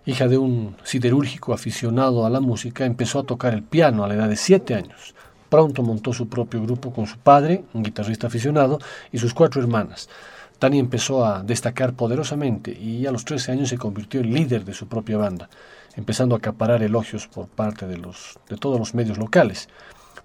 Hija 0.05 0.27
de 0.27 0.37
un 0.37 0.75
siderúrgico 0.83 1.53
aficionado 1.53 2.27
a 2.27 2.31
la 2.31 2.41
música, 2.41 2.85
empezó 2.85 3.21
a 3.21 3.23
tocar 3.23 3.55
el 3.55 3.63
piano 3.63 4.03
a 4.03 4.09
la 4.09 4.15
edad 4.15 4.29
de 4.29 4.35
siete 4.35 4.75
años. 4.75 5.15
Pronto 5.49 5.85
montó 5.85 6.13
su 6.13 6.29
propio 6.29 6.61
grupo 6.63 6.93
con 6.93 7.07
su 7.07 7.19
padre, 7.19 7.63
un 7.73 7.85
guitarrista 7.85 8.27
aficionado, 8.27 8.81
y 9.13 9.19
sus 9.19 9.33
cuatro 9.33 9.63
hermanas. 9.63 10.09
Tania 10.59 10.81
empezó 10.81 11.25
a 11.25 11.45
destacar 11.45 11.93
poderosamente 11.93 12.73
y 12.73 13.07
a 13.07 13.13
los 13.13 13.25
13 13.25 13.53
años 13.53 13.69
se 13.69 13.79
convirtió 13.79 14.19
en 14.19 14.35
líder 14.35 14.65
de 14.65 14.75
su 14.75 14.89
propia 14.89 15.19
banda, 15.19 15.49
empezando 15.95 16.35
a 16.35 16.39
acaparar 16.39 16.83
elogios 16.83 17.29
por 17.29 17.47
parte 17.47 17.87
de, 17.87 17.97
todos 18.59 18.81
los 18.81 18.93
medios 18.93 19.19
locales. 19.19 19.69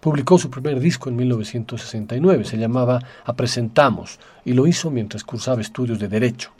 Publicó 0.03 0.37
su 0.37 0.49
primer 0.49 0.81
disco 0.81 1.07
en 1.07 1.15
1969, 1.15 2.43
se 2.43 2.57
llamaba 2.57 2.99
Apresentamos, 3.23 4.19
y 4.43 4.51
lo 4.51 4.67
hizo 4.67 4.91
mientras 4.91 5.23
cursaba 5.23 5.61
estudios 5.61 5.97
de 5.97 6.09
Derecho. 6.09 6.51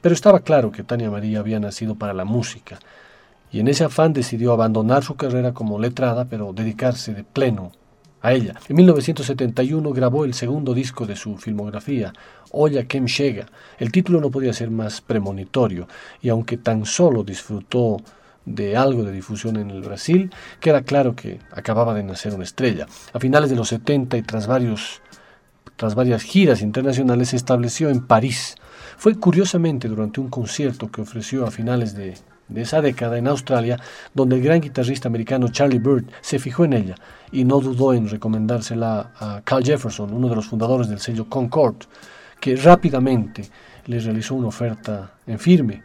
Pero 0.00 0.14
estaba 0.14 0.38
claro 0.38 0.70
que 0.70 0.84
Tania 0.84 1.10
María 1.10 1.40
había 1.40 1.58
nacido 1.58 1.96
para 1.96 2.14
la 2.14 2.24
música, 2.24 2.78
y 3.50 3.58
en 3.58 3.66
ese 3.66 3.82
afán 3.82 4.12
decidió 4.12 4.52
abandonar 4.52 5.02
su 5.02 5.16
carrera 5.16 5.52
como 5.52 5.80
letrada, 5.80 6.26
pero 6.26 6.52
dedicarse 6.52 7.12
de 7.12 7.24
pleno 7.24 7.72
a 8.20 8.34
ella. 8.34 8.54
En 8.68 8.76
1971 8.76 9.92
grabó 9.92 10.24
el 10.24 10.32
segundo 10.32 10.72
disco 10.72 11.04
de 11.04 11.16
su 11.16 11.36
filmografía, 11.38 12.12
Olla 12.52 12.84
Kem 12.84 13.06
Llega. 13.06 13.46
El 13.80 13.90
título 13.90 14.20
no 14.20 14.30
podía 14.30 14.52
ser 14.52 14.70
más 14.70 15.00
premonitorio, 15.00 15.88
y 16.20 16.28
aunque 16.28 16.56
tan 16.56 16.86
solo 16.86 17.24
disfrutó 17.24 17.96
de 18.44 18.76
algo 18.76 19.04
de 19.04 19.12
difusión 19.12 19.56
en 19.56 19.70
el 19.70 19.82
Brasil, 19.82 20.30
queda 20.60 20.82
claro 20.82 21.14
que 21.14 21.40
acababa 21.52 21.94
de 21.94 22.02
nacer 22.02 22.34
una 22.34 22.44
estrella. 22.44 22.86
A 23.12 23.20
finales 23.20 23.50
de 23.50 23.56
los 23.56 23.68
70 23.68 24.16
y 24.16 24.22
tras 24.22 24.46
varias 24.46 26.22
giras 26.22 26.62
internacionales 26.62 27.30
se 27.30 27.36
estableció 27.36 27.88
en 27.88 28.06
París. 28.06 28.56
Fue 28.96 29.14
curiosamente 29.16 29.88
durante 29.88 30.20
un 30.20 30.28
concierto 30.28 30.90
que 30.90 31.02
ofreció 31.02 31.46
a 31.46 31.50
finales 31.50 31.94
de, 31.94 32.14
de 32.48 32.62
esa 32.62 32.80
década 32.80 33.18
en 33.18 33.28
Australia, 33.28 33.78
donde 34.14 34.36
el 34.36 34.42
gran 34.42 34.60
guitarrista 34.60 35.08
americano 35.08 35.48
Charlie 35.48 35.78
Bird 35.78 36.04
se 36.20 36.38
fijó 36.38 36.64
en 36.64 36.74
ella 36.74 36.94
y 37.30 37.44
no 37.44 37.60
dudó 37.60 37.94
en 37.94 38.08
recomendársela 38.08 39.12
a 39.18 39.40
Carl 39.44 39.64
Jefferson, 39.64 40.12
uno 40.12 40.28
de 40.28 40.36
los 40.36 40.46
fundadores 40.46 40.88
del 40.88 41.00
sello 41.00 41.28
Concord, 41.28 41.76
que 42.40 42.56
rápidamente 42.56 43.48
le 43.86 43.98
realizó 44.00 44.34
una 44.34 44.48
oferta 44.48 45.14
en 45.26 45.38
firme 45.38 45.82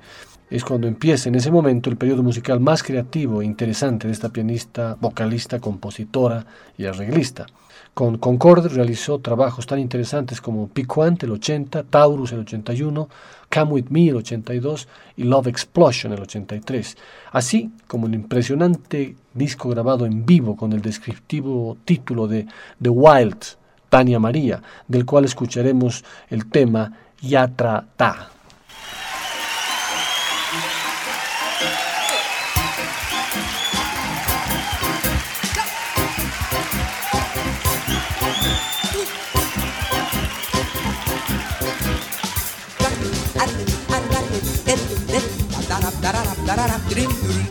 es 0.50 0.64
cuando 0.64 0.88
empieza 0.88 1.30
en 1.30 1.36
ese 1.36 1.52
momento 1.52 1.90
el 1.90 1.98
periodo 1.98 2.24
musical 2.24 2.60
más 2.60 2.84
creativo 2.84 3.42
e 3.42 3.46
interesante 3.46 4.08
de 4.08 4.14
esta 4.14 4.30
pianista, 4.30 4.98
vocalista, 5.00 5.60
compositora 5.60 6.46
y 6.78 6.86
arreglista. 6.86 7.46
Con 7.94 8.18
Concord 8.20 8.68
realizó 8.74 9.20
trabajos 9.20 9.66
tan 9.66 9.80
interesantes 9.80 10.40
como 10.40 10.68
Piquant 10.68 11.24
el 11.24 11.32
80, 11.32 11.84
Taurus 11.84 12.32
el 12.32 12.42
81, 12.42 13.10
Come 13.52 13.72
With 13.72 13.86
Me 13.90 14.10
el 14.10 14.18
82 14.18 14.88
y 15.18 15.24
Love 15.24 15.48
Explosion 15.48 16.14
el 16.14 16.22
83, 16.22 16.96
así 17.32 17.72
como 17.88 18.08
el 18.08 18.14
impresionante 18.14 19.16
disco 19.34 19.70
grabado 19.70 20.06
en 20.06 20.26
vivo 20.26 20.56
con 20.56 20.74
el 20.74 20.82
descriptivo 20.82 21.76
título 21.86 22.28
de 22.28 22.46
The 22.82 22.90
Wild, 22.90 23.44
Tania 23.90 24.20
María, 24.20 24.62
del 24.88 25.06
cual 25.06 25.26
escucharemos 25.26 26.06
el 26.30 26.46
tema 26.50 26.94
Yatra 27.22 27.84
Ta. 27.96 28.37
Arap 46.68 46.92
Dream 46.92 47.12
ürünü 47.12 47.47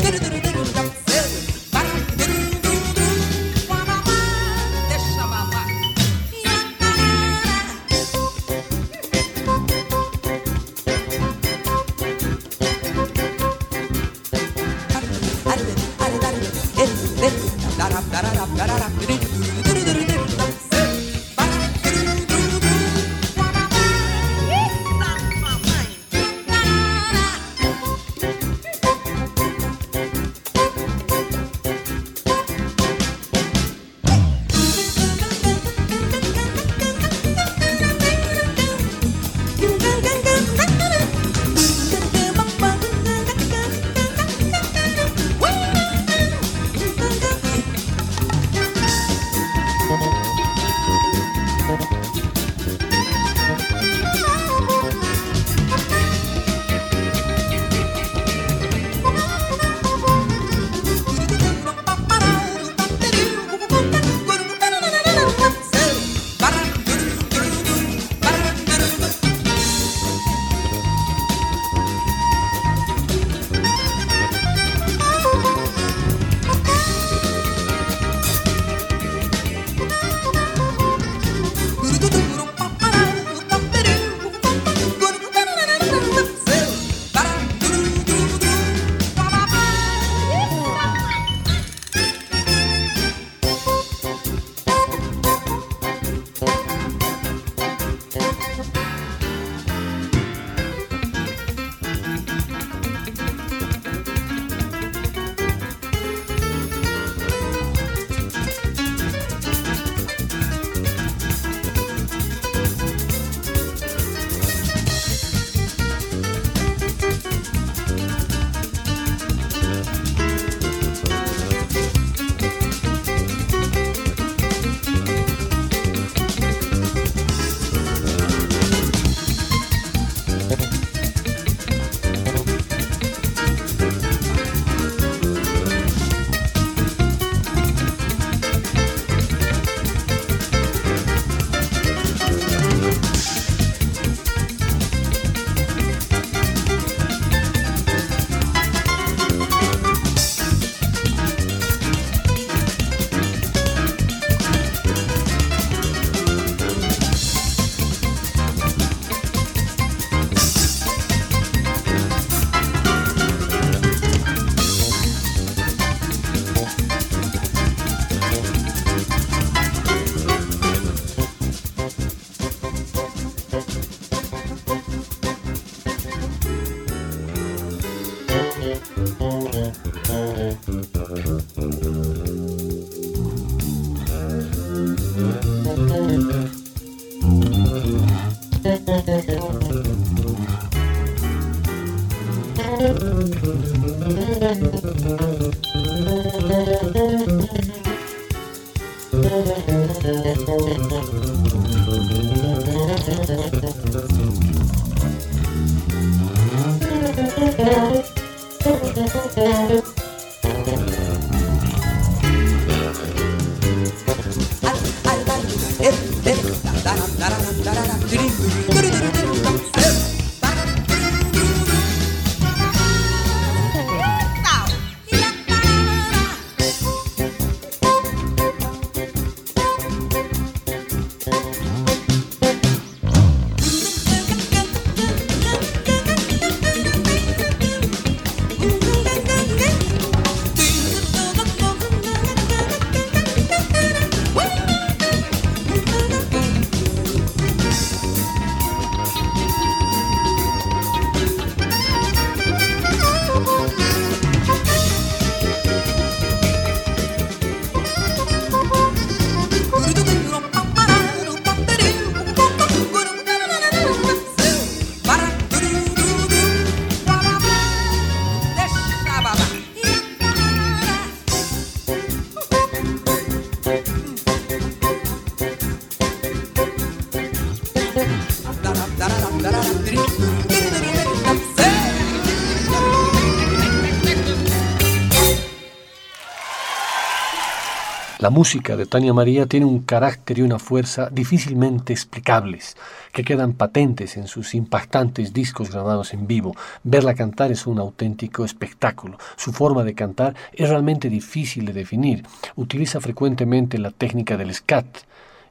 La 288.26 288.30
música 288.30 288.76
de 288.76 288.86
Tania 288.86 289.14
María 289.14 289.46
tiene 289.46 289.66
un 289.66 289.82
carácter 289.82 290.40
y 290.40 290.42
una 290.42 290.58
fuerza 290.58 291.08
difícilmente 291.12 291.92
explicables, 291.92 292.76
que 293.12 293.22
quedan 293.22 293.52
patentes 293.52 294.16
en 294.16 294.26
sus 294.26 294.56
impactantes 294.56 295.32
discos 295.32 295.70
grabados 295.70 296.12
en 296.12 296.26
vivo. 296.26 296.56
Verla 296.82 297.14
cantar 297.14 297.52
es 297.52 297.68
un 297.68 297.78
auténtico 297.78 298.44
espectáculo. 298.44 299.16
Su 299.36 299.52
forma 299.52 299.84
de 299.84 299.94
cantar 299.94 300.34
es 300.52 300.68
realmente 300.68 301.08
difícil 301.08 301.66
de 301.66 301.72
definir. 301.72 302.26
Utiliza 302.56 303.00
frecuentemente 303.00 303.78
la 303.78 303.92
técnica 303.92 304.36
del 304.36 304.52
scat, 304.52 304.86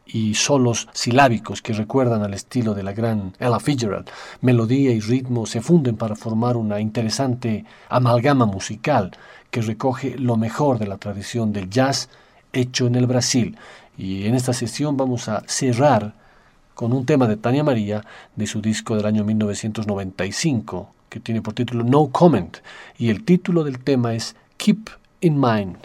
y 0.05 0.35
solos 0.35 0.89
silábicos 0.91 1.61
que 1.61 1.73
recuerdan 1.73 2.23
al 2.23 2.33
estilo 2.33 2.73
de 2.73 2.83
la 2.83 2.91
gran 2.91 3.33
Ella 3.39 3.59
Fitzgerald. 3.59 4.09
Melodía 4.41 4.91
y 4.91 4.99
ritmo 4.99 5.45
se 5.45 5.61
funden 5.61 5.95
para 5.95 6.17
formar 6.17 6.57
una 6.57 6.81
interesante 6.81 7.63
amalgama 7.87 8.45
musical 8.45 9.11
que 9.49 9.61
recoge 9.61 10.15
lo 10.19 10.35
mejor 10.35 10.77
de 10.77 10.87
la 10.87 10.97
tradición 10.97 11.53
del 11.53 11.69
jazz 11.69 12.09
hecho 12.55 12.87
en 12.87 12.95
el 12.95 13.05
Brasil. 13.05 13.57
Y 13.97 14.25
en 14.25 14.35
esta 14.35 14.53
sesión 14.53 14.97
vamos 14.97 15.29
a 15.29 15.43
cerrar 15.47 16.13
con 16.73 16.91
un 16.93 17.05
tema 17.05 17.27
de 17.27 17.37
Tania 17.37 17.63
María 17.63 18.03
de 18.35 18.47
su 18.47 18.61
disco 18.61 18.95
del 18.95 19.05
año 19.05 19.23
1995, 19.23 20.93
que 21.09 21.19
tiene 21.19 21.41
por 21.41 21.53
título 21.53 21.83
No 21.83 22.07
Comment, 22.07 22.57
y 22.97 23.09
el 23.09 23.23
título 23.23 23.63
del 23.63 23.79
tema 23.79 24.13
es 24.13 24.35
Keep 24.57 24.89
in 25.21 25.39
Mind. 25.39 25.77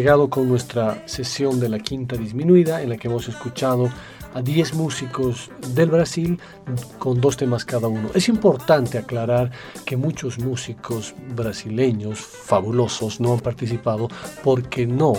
Llegado 0.00 0.30
con 0.30 0.48
nuestra 0.48 1.02
sesión 1.06 1.60
de 1.60 1.68
la 1.68 1.78
quinta 1.78 2.16
disminuida 2.16 2.80
en 2.80 2.88
la 2.88 2.96
que 2.96 3.08
hemos 3.08 3.28
escuchado 3.28 3.90
a 4.32 4.40
10 4.40 4.72
músicos 4.72 5.50
del 5.74 5.90
Brasil 5.90 6.40
con 6.98 7.20
dos 7.20 7.36
temas 7.36 7.66
cada 7.66 7.86
uno. 7.86 8.08
Es 8.14 8.30
importante 8.30 8.96
aclarar 8.96 9.50
que 9.84 9.98
muchos 9.98 10.38
músicos 10.38 11.14
brasileños 11.36 12.18
fabulosos 12.18 13.20
no 13.20 13.34
han 13.34 13.40
participado 13.40 14.08
porque 14.42 14.86
no 14.86 15.12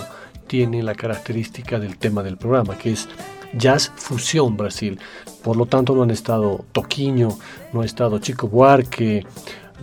tienen 0.48 0.84
la 0.84 0.96
característica 0.96 1.78
del 1.78 1.96
tema 1.96 2.24
del 2.24 2.36
programa, 2.36 2.76
que 2.76 2.90
es 2.90 3.08
Jazz 3.56 3.92
Fusión 3.94 4.56
Brasil. 4.56 4.98
Por 5.44 5.56
lo 5.56 5.66
tanto, 5.66 5.94
no 5.94 6.02
han 6.02 6.10
estado 6.10 6.64
Toquinho, 6.72 7.38
no 7.72 7.82
ha 7.82 7.84
estado 7.84 8.18
Chico 8.18 8.48
Buarque, 8.48 9.24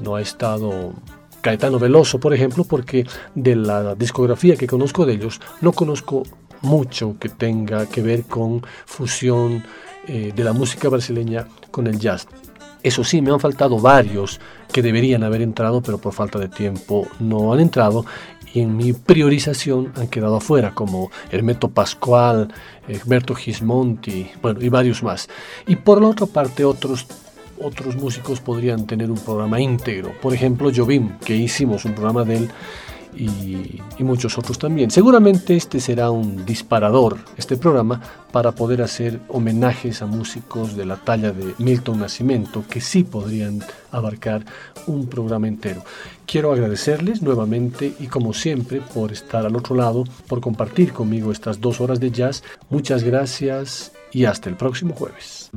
no 0.04 0.16
ha 0.16 0.22
estado 0.22 0.94
Caetano 1.42 1.80
Veloso, 1.80 2.20
por 2.20 2.34
ejemplo, 2.34 2.64
porque 2.64 3.06
de 3.36 3.56
la 3.56 3.96
discografía 3.96 4.56
que 4.56 4.68
conozco 4.68 5.06
de 5.06 5.14
ellos, 5.14 5.40
no 5.62 5.72
conozco 5.72 6.24
mucho 6.62 7.16
que 7.20 7.30
tenga 7.30 7.86
que 7.86 8.02
ver 8.02 8.24
con 8.24 8.62
fusión 8.86 9.64
eh, 10.08 10.34
de 10.36 10.44
la 10.44 10.54
música 10.54 10.90
brasileña 10.90 11.48
con 11.72 11.88
el 11.88 12.00
jazz. 12.00 12.28
Eso 12.82 13.04
sí, 13.04 13.22
me 13.22 13.32
han 13.32 13.40
faltado 13.40 13.78
varios 13.80 14.40
que 14.72 14.82
deberían 14.82 15.24
haber 15.24 15.42
entrado, 15.42 15.82
pero 15.82 15.98
por 15.98 16.14
falta 16.14 16.40
de 16.40 16.48
tiempo 16.48 17.08
no 17.20 17.54
han 17.54 17.60
entrado. 17.60 18.06
Y 18.54 18.62
en 18.62 18.76
mi 18.76 18.94
priorización 18.94 19.92
han 19.96 20.08
quedado 20.08 20.38
afuera, 20.38 20.74
como 20.74 21.12
Hermeto 21.30 21.70
Pascual, 21.70 22.52
Herberto 22.88 23.36
Gismonti, 23.36 24.32
bueno, 24.42 24.62
y 24.62 24.70
varios 24.70 25.04
más. 25.04 25.30
Y 25.68 25.76
por 25.76 26.02
la 26.02 26.08
otra 26.08 26.26
parte, 26.26 26.66
otros 26.66 27.06
otros 27.62 27.96
músicos 27.96 28.40
podrían 28.40 28.86
tener 28.86 29.12
un 29.12 29.18
programa 29.18 29.60
íntegro. 29.60 30.14
Por 30.22 30.34
ejemplo, 30.34 30.72
Jobim, 30.76 31.18
que 31.20 31.36
hicimos 31.36 31.86
un 31.86 31.94
programa 31.94 32.24
de 32.24 32.38
él 32.38 32.52
y, 33.16 34.04
muchos 34.04 34.38
otros 34.38 34.58
también. 34.58 34.92
Seguramente 34.92 35.56
este 35.56 35.80
será 35.80 36.10
un 36.10 36.46
disparador, 36.46 37.18
este 37.38 37.58
programa, 37.58 38.02
para 38.32 38.52
poder 38.54 38.82
hacer 38.82 39.20
homenajes 39.28 40.02
a 40.02 40.06
músicos 40.06 40.76
de 40.76 40.86
la 40.86 40.98
talla 40.98 41.32
de 41.32 41.54
Milton 41.58 42.00
Nascimento, 42.00 42.64
que 42.70 42.82
sí 42.82 43.04
podrían 43.04 43.60
abarcar 43.92 44.46
un 44.88 45.08
programa 45.08 45.48
entero. 45.48 45.84
Quiero 46.26 46.52
agradecerles 46.52 47.22
nuevamente 47.22 47.94
y 48.00 48.08
como 48.08 48.34
siempre 48.34 48.82
por 48.94 49.12
estar 49.12 49.46
al 49.46 49.56
otro 49.56 49.76
lado, 49.76 50.06
por 50.28 50.42
compartir 50.42 50.94
conmigo 50.94 51.32
estas 51.32 51.60
dos 51.60 51.82
horas 51.82 52.00
de 52.00 52.12
jazz. 52.12 52.44
Muchas 52.70 53.04
gracias 53.04 53.92
y 54.12 54.26
hasta 54.26 54.50
el 54.50 54.56
próximo 54.56 54.94
jueves. 54.94 55.50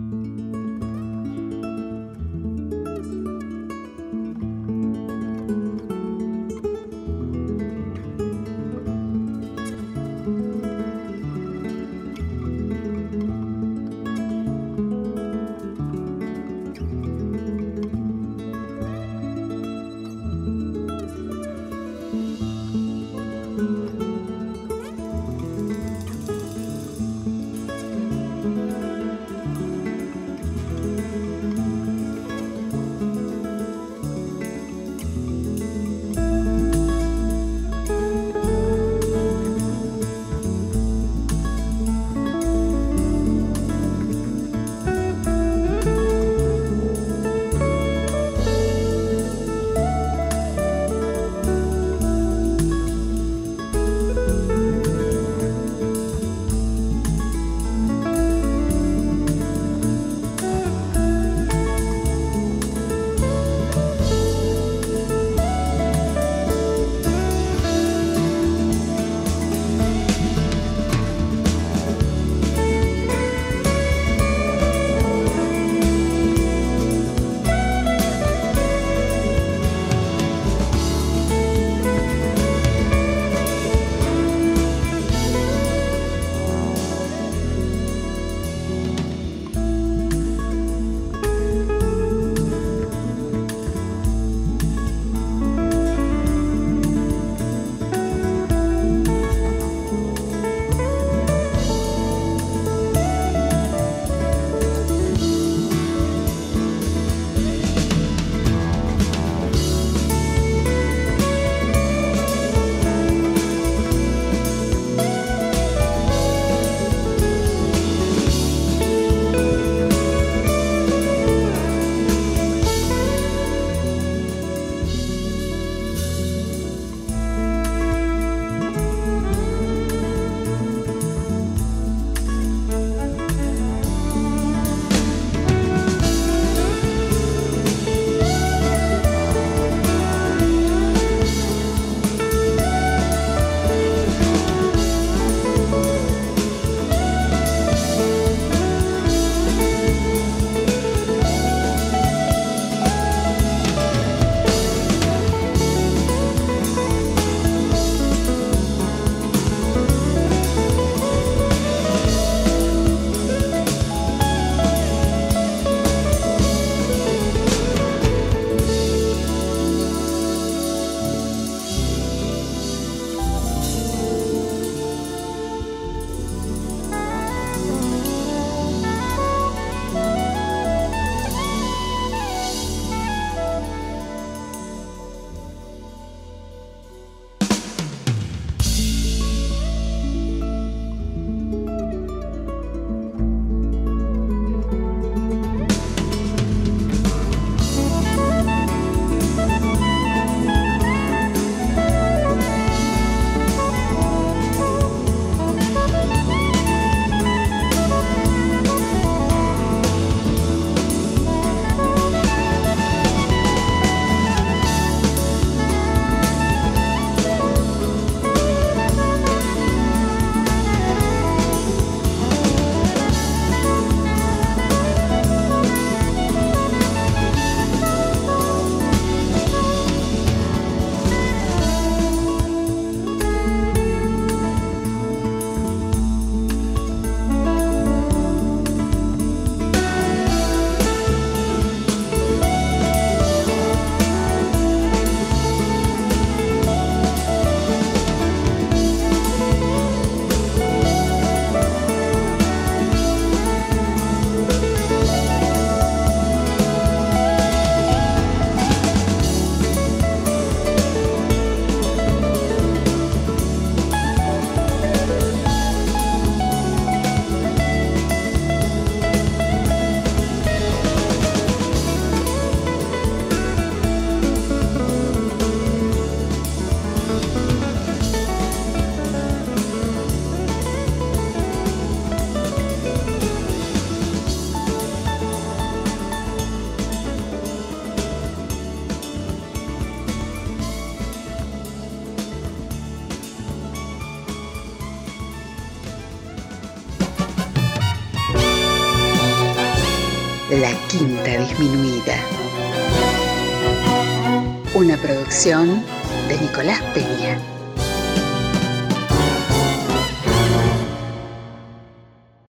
De 305.44 306.38
Nicolás 306.40 306.80
Peña. 306.94 307.51